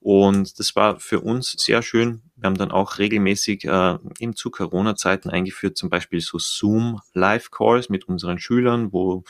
Und 0.00 0.58
das 0.58 0.74
war 0.74 0.98
für 0.98 1.20
uns 1.20 1.52
sehr 1.58 1.82
schön. 1.82 2.22
Wir 2.36 2.46
haben 2.46 2.58
dann 2.58 2.72
auch 2.72 2.98
regelmäßig 2.98 3.64
äh, 3.66 3.98
eben 4.18 4.34
zu 4.34 4.50
Corona-Zeiten 4.50 5.30
eingeführt, 5.30 5.76
zum 5.76 5.90
Beispiel 5.90 6.20
so 6.20 6.38
Zoom-Live-Calls 6.38 7.88
mit 7.88 8.08
unseren 8.08 8.38
Schülern, 8.38 8.92
wo 8.92 9.24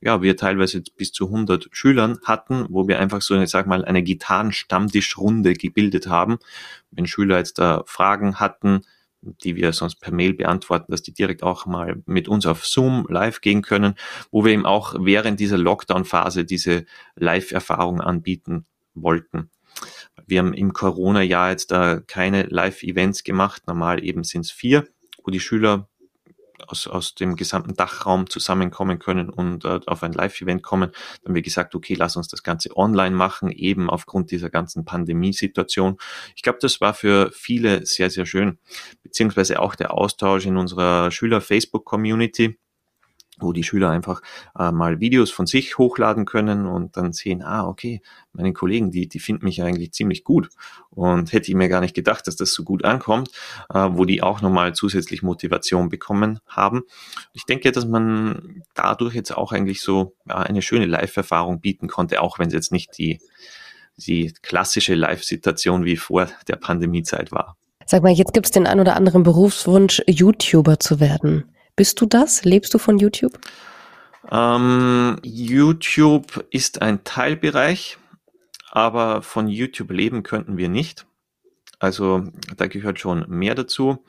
ja, 0.00 0.22
wir 0.22 0.36
teilweise 0.36 0.82
bis 0.96 1.12
zu 1.12 1.26
100 1.26 1.68
Schülern 1.72 2.18
hatten, 2.24 2.66
wo 2.68 2.86
wir 2.86 2.98
einfach 3.00 3.20
so, 3.20 3.34
ich 3.40 3.50
sag 3.50 3.66
mal, 3.66 3.84
eine 3.84 4.02
Gitarrenstammtischrunde 4.02 5.54
gebildet 5.54 6.06
haben. 6.06 6.38
Wenn 6.90 7.06
Schüler 7.06 7.38
jetzt 7.38 7.58
da 7.58 7.82
Fragen 7.86 8.36
hatten, 8.36 8.82
die 9.20 9.56
wir 9.56 9.72
sonst 9.72 9.96
per 9.96 10.12
Mail 10.12 10.34
beantworten, 10.34 10.92
dass 10.92 11.02
die 11.02 11.12
direkt 11.12 11.42
auch 11.42 11.66
mal 11.66 12.02
mit 12.06 12.28
uns 12.28 12.46
auf 12.46 12.64
Zoom 12.64 13.06
live 13.08 13.40
gehen 13.40 13.62
können, 13.62 13.94
wo 14.30 14.44
wir 14.44 14.52
eben 14.52 14.66
auch 14.66 14.94
während 14.98 15.40
dieser 15.40 15.58
Lockdown-Phase 15.58 16.44
diese 16.44 16.84
Live-Erfahrung 17.16 18.00
anbieten 18.00 18.66
wollten. 18.94 19.50
Wir 20.26 20.40
haben 20.40 20.54
im 20.54 20.72
Corona-Jahr 20.72 21.50
jetzt 21.50 21.70
da 21.70 22.00
keine 22.00 22.44
Live-Events 22.44 23.24
gemacht. 23.24 23.66
Normal 23.66 24.04
eben 24.04 24.24
sind 24.24 24.44
es 24.44 24.50
vier, 24.50 24.86
wo 25.24 25.30
die 25.30 25.40
Schüler 25.40 25.88
aus, 26.66 26.86
aus 26.86 27.14
dem 27.14 27.36
gesamten 27.36 27.74
Dachraum 27.74 28.28
zusammenkommen 28.28 28.98
können 28.98 29.30
und 29.30 29.64
äh, 29.64 29.80
auf 29.86 30.02
ein 30.02 30.12
Live-Event 30.12 30.62
kommen. 30.62 30.90
Dann 30.90 31.30
haben 31.30 31.34
wir 31.34 31.42
gesagt, 31.42 31.74
okay, 31.74 31.94
lass 31.94 32.16
uns 32.16 32.28
das 32.28 32.42
Ganze 32.42 32.76
online 32.76 33.14
machen, 33.14 33.50
eben 33.50 33.90
aufgrund 33.90 34.30
dieser 34.30 34.50
ganzen 34.50 34.84
Pandemiesituation. 34.84 35.96
Ich 36.36 36.42
glaube, 36.42 36.58
das 36.60 36.80
war 36.80 36.94
für 36.94 37.30
viele 37.32 37.86
sehr, 37.86 38.10
sehr 38.10 38.26
schön, 38.26 38.58
beziehungsweise 39.02 39.60
auch 39.60 39.74
der 39.74 39.94
Austausch 39.94 40.46
in 40.46 40.56
unserer 40.56 41.10
Schüler-Facebook-Community 41.10 42.58
wo 43.40 43.52
die 43.52 43.64
Schüler 43.64 43.90
einfach 43.90 44.20
äh, 44.58 44.70
mal 44.72 45.00
Videos 45.00 45.30
von 45.30 45.46
sich 45.46 45.78
hochladen 45.78 46.24
können 46.24 46.66
und 46.66 46.96
dann 46.96 47.12
sehen, 47.12 47.42
ah, 47.42 47.66
okay, 47.66 48.00
meine 48.32 48.52
Kollegen, 48.52 48.90
die, 48.90 49.08
die 49.08 49.18
finden 49.18 49.44
mich 49.44 49.62
eigentlich 49.62 49.92
ziemlich 49.92 50.24
gut 50.24 50.48
und 50.90 51.32
hätte 51.32 51.50
ich 51.50 51.56
mir 51.56 51.68
gar 51.68 51.80
nicht 51.80 51.94
gedacht, 51.94 52.26
dass 52.26 52.36
das 52.36 52.52
so 52.52 52.64
gut 52.64 52.84
ankommt, 52.84 53.30
äh, 53.72 53.88
wo 53.92 54.04
die 54.04 54.22
auch 54.22 54.40
nochmal 54.40 54.74
zusätzlich 54.74 55.22
Motivation 55.22 55.88
bekommen 55.88 56.40
haben. 56.46 56.82
Ich 57.32 57.44
denke, 57.44 57.72
dass 57.72 57.86
man 57.86 58.62
dadurch 58.74 59.14
jetzt 59.14 59.36
auch 59.36 59.52
eigentlich 59.52 59.82
so 59.82 60.14
ja, 60.28 60.36
eine 60.36 60.62
schöne 60.62 60.86
Live-Erfahrung 60.86 61.60
bieten 61.60 61.88
konnte, 61.88 62.20
auch 62.20 62.38
wenn 62.38 62.48
es 62.48 62.54
jetzt 62.54 62.72
nicht 62.72 62.96
die, 62.98 63.20
die 63.96 64.32
klassische 64.42 64.94
Live-Situation 64.94 65.84
wie 65.84 65.96
vor 65.96 66.28
der 66.46 66.56
Pandemiezeit 66.56 67.32
war. 67.32 67.56
Sag 67.90 68.02
mal, 68.02 68.12
jetzt 68.12 68.34
gibt 68.34 68.46
es 68.46 68.52
den 68.52 68.66
ein 68.66 68.80
oder 68.80 68.96
anderen 68.96 69.22
Berufswunsch, 69.22 70.02
YouTuber 70.06 70.78
zu 70.78 71.00
werden. 71.00 71.50
Bist 71.78 72.00
du 72.00 72.06
das? 72.06 72.44
Lebst 72.44 72.74
du 72.74 72.78
von 72.78 72.98
YouTube? 72.98 73.38
Ähm, 74.32 75.16
YouTube 75.22 76.44
ist 76.50 76.82
ein 76.82 77.04
Teilbereich, 77.04 77.98
aber 78.72 79.22
von 79.22 79.46
YouTube 79.46 79.92
leben 79.92 80.24
könnten 80.24 80.56
wir 80.56 80.68
nicht. 80.68 81.06
Also 81.78 82.24
da 82.56 82.66
gehört 82.66 82.98
schon 82.98 83.26
mehr 83.28 83.54
dazu. 83.54 84.04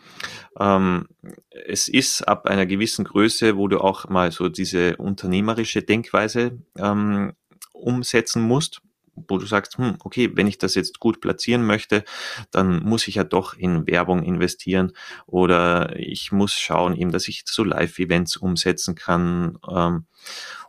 Ähm, 0.60 1.10
es 1.52 1.88
ist 1.88 2.24
ab 2.24 2.48
einer 2.48 2.66
gewissen 2.66 3.06
Größe, 3.06 3.56
wo 3.56 3.68
du 3.68 3.80
auch 3.82 4.10
mal 4.10 4.32
so 4.32 4.50
diese 4.50 4.98
unternehmerische 4.98 5.84
Denkweise 5.84 6.58
ähm, 6.76 7.34
umsetzen 7.72 8.42
musst 8.42 8.82
wo 9.28 9.38
du 9.38 9.46
sagst, 9.46 9.78
hm, 9.78 9.98
okay, 10.04 10.32
wenn 10.36 10.48
ich 10.48 10.58
das 10.58 10.76
jetzt 10.76 11.00
gut 11.00 11.22
platzieren 11.22 11.66
möchte, 11.66 12.04
dann 12.52 12.84
muss 12.84 13.08
ich 13.08 13.16
ja 13.16 13.24
doch 13.24 13.56
in 13.56 13.88
Werbung 13.88 14.24
investieren 14.24 14.94
oder 15.26 15.96
ich 15.98 16.32
muss 16.32 16.54
schauen, 16.54 16.96
eben, 16.96 17.12
dass 17.12 17.28
ich 17.28 17.44
so 17.46 17.64
Live-Events 17.64 18.38
umsetzen 18.38 18.96
kann. 18.96 19.58
Ähm, 19.70 20.06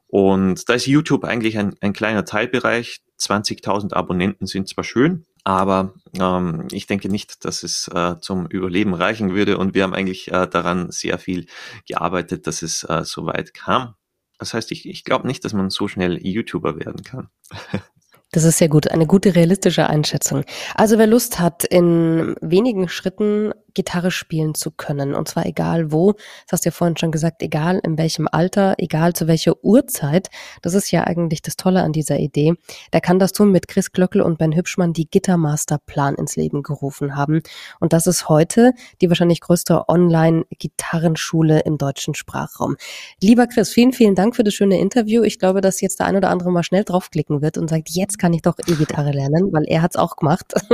und 0.06 0.68
da 0.68 0.74
ist 0.74 0.86
YouTube 0.86 1.24
eigentlich 1.24 1.56
ein, 1.58 1.76
ein 1.80 1.92
kleiner 1.92 2.24
Teilbereich. 2.24 3.00
20.000 3.18 3.92
Abonnenten 3.92 4.46
sind 4.46 4.68
zwar 4.68 4.82
schön, 4.82 5.26
aber 5.44 5.94
ähm, 6.18 6.66
ich 6.72 6.86
denke 6.86 7.08
nicht, 7.08 7.44
dass 7.44 7.62
es 7.62 7.86
äh, 7.88 8.18
zum 8.20 8.46
Überleben 8.46 8.94
reichen 8.94 9.34
würde. 9.34 9.58
Und 9.58 9.74
wir 9.74 9.84
haben 9.84 9.94
eigentlich 9.94 10.32
äh, 10.32 10.48
daran 10.48 10.90
sehr 10.90 11.18
viel 11.18 11.46
gearbeitet, 11.86 12.46
dass 12.46 12.62
es 12.62 12.82
äh, 12.84 13.04
so 13.04 13.26
weit 13.26 13.54
kam. 13.54 13.94
Das 14.38 14.54
heißt, 14.54 14.72
ich, 14.72 14.88
ich 14.88 15.04
glaube 15.04 15.26
nicht, 15.26 15.44
dass 15.44 15.52
man 15.52 15.70
so 15.70 15.86
schnell 15.86 16.18
YouTuber 16.26 16.78
werden 16.78 17.02
kann. 17.04 17.28
Das 18.32 18.44
ist 18.44 18.58
sehr 18.58 18.68
gut, 18.68 18.90
eine 18.90 19.06
gute 19.06 19.34
realistische 19.34 19.88
Einschätzung. 19.88 20.44
Also 20.76 20.98
wer 20.98 21.08
Lust 21.08 21.40
hat, 21.40 21.64
in 21.64 22.36
wenigen 22.40 22.88
Schritten 22.88 23.52
Gitarre 23.74 24.10
spielen 24.10 24.54
zu 24.54 24.70
können. 24.70 25.14
Und 25.14 25.28
zwar 25.28 25.46
egal 25.46 25.92
wo, 25.92 26.12
das 26.12 26.52
hast 26.52 26.64
du 26.64 26.68
ja 26.68 26.72
vorhin 26.72 26.96
schon 26.96 27.12
gesagt, 27.12 27.42
egal 27.42 27.80
in 27.82 27.98
welchem 27.98 28.28
Alter, 28.30 28.74
egal 28.78 29.12
zu 29.14 29.26
welcher 29.26 29.62
Uhrzeit. 29.64 30.28
Das 30.62 30.74
ist 30.74 30.90
ja 30.90 31.04
eigentlich 31.04 31.42
das 31.42 31.56
Tolle 31.56 31.82
an 31.82 31.92
dieser 31.92 32.18
Idee. 32.18 32.54
Der 32.92 33.00
kann 33.00 33.18
das 33.18 33.32
tun 33.32 33.52
mit 33.52 33.68
Chris 33.68 33.92
Glöckel 33.92 34.22
und 34.22 34.38
Ben 34.38 34.54
Hübschmann, 34.54 34.92
die 34.92 35.08
Gittermasterplan 35.08 36.14
ins 36.14 36.36
Leben 36.36 36.62
gerufen 36.62 37.16
haben. 37.16 37.42
Und 37.80 37.92
das 37.92 38.06
ist 38.06 38.28
heute 38.28 38.72
die 39.00 39.08
wahrscheinlich 39.08 39.40
größte 39.40 39.88
Online-Gitarrenschule 39.88 41.60
im 41.60 41.78
deutschen 41.78 42.14
Sprachraum. 42.14 42.76
Lieber 43.22 43.46
Chris, 43.46 43.70
vielen, 43.70 43.92
vielen 43.92 44.14
Dank 44.14 44.36
für 44.36 44.44
das 44.44 44.54
schöne 44.54 44.78
Interview. 44.80 45.22
Ich 45.22 45.38
glaube, 45.38 45.60
dass 45.60 45.80
jetzt 45.80 46.00
der 46.00 46.06
ein 46.06 46.16
oder 46.16 46.30
andere 46.30 46.50
mal 46.50 46.62
schnell 46.62 46.84
draufklicken 46.84 47.42
wird 47.42 47.58
und 47.58 47.68
sagt, 47.68 47.88
jetzt 47.90 48.18
kann 48.18 48.32
ich 48.32 48.42
doch 48.42 48.58
E-Gitarre 48.58 49.12
lernen, 49.12 49.52
weil 49.52 49.64
er 49.66 49.82
hat 49.82 49.92
es 49.92 49.96
auch 49.96 50.16
gemacht. 50.16 50.54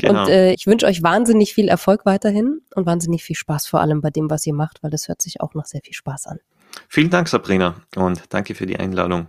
Genau. 0.00 0.22
Und 0.22 0.28
äh, 0.28 0.52
ich 0.52 0.66
wünsche 0.66 0.86
euch 0.86 1.02
wahnsinnig 1.02 1.54
viel 1.54 1.68
Erfolg 1.96 2.06
weiterhin 2.06 2.60
und 2.74 2.86
wahnsinnig 2.86 3.24
viel 3.24 3.36
Spaß 3.36 3.66
vor 3.66 3.80
allem 3.80 4.00
bei 4.00 4.10
dem, 4.10 4.28
was 4.28 4.46
ihr 4.46 4.54
macht, 4.54 4.82
weil 4.82 4.90
das 4.90 5.08
hört 5.08 5.22
sich 5.22 5.40
auch 5.40 5.54
noch 5.54 5.64
sehr 5.64 5.80
viel 5.82 5.94
Spaß 5.94 6.26
an. 6.26 6.38
Vielen 6.88 7.10
Dank, 7.10 7.28
Sabrina, 7.28 7.76
und 7.96 8.22
danke 8.28 8.54
für 8.54 8.66
die 8.66 8.78
Einladung. 8.78 9.28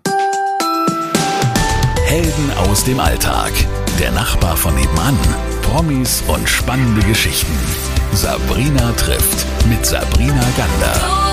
Helden 2.05 2.51
aus 2.69 2.83
dem 2.83 2.99
Alltag. 2.99 3.51
Der 3.99 4.11
Nachbar 4.11 4.57
von 4.57 4.75
nebenan. 4.75 5.17
Promis 5.61 6.23
und 6.27 6.47
spannende 6.47 7.05
Geschichten. 7.07 7.53
Sabrina 8.13 8.91
trifft 8.93 9.45
mit 9.67 9.85
Sabrina 9.85 10.43
Gander. 10.57 11.26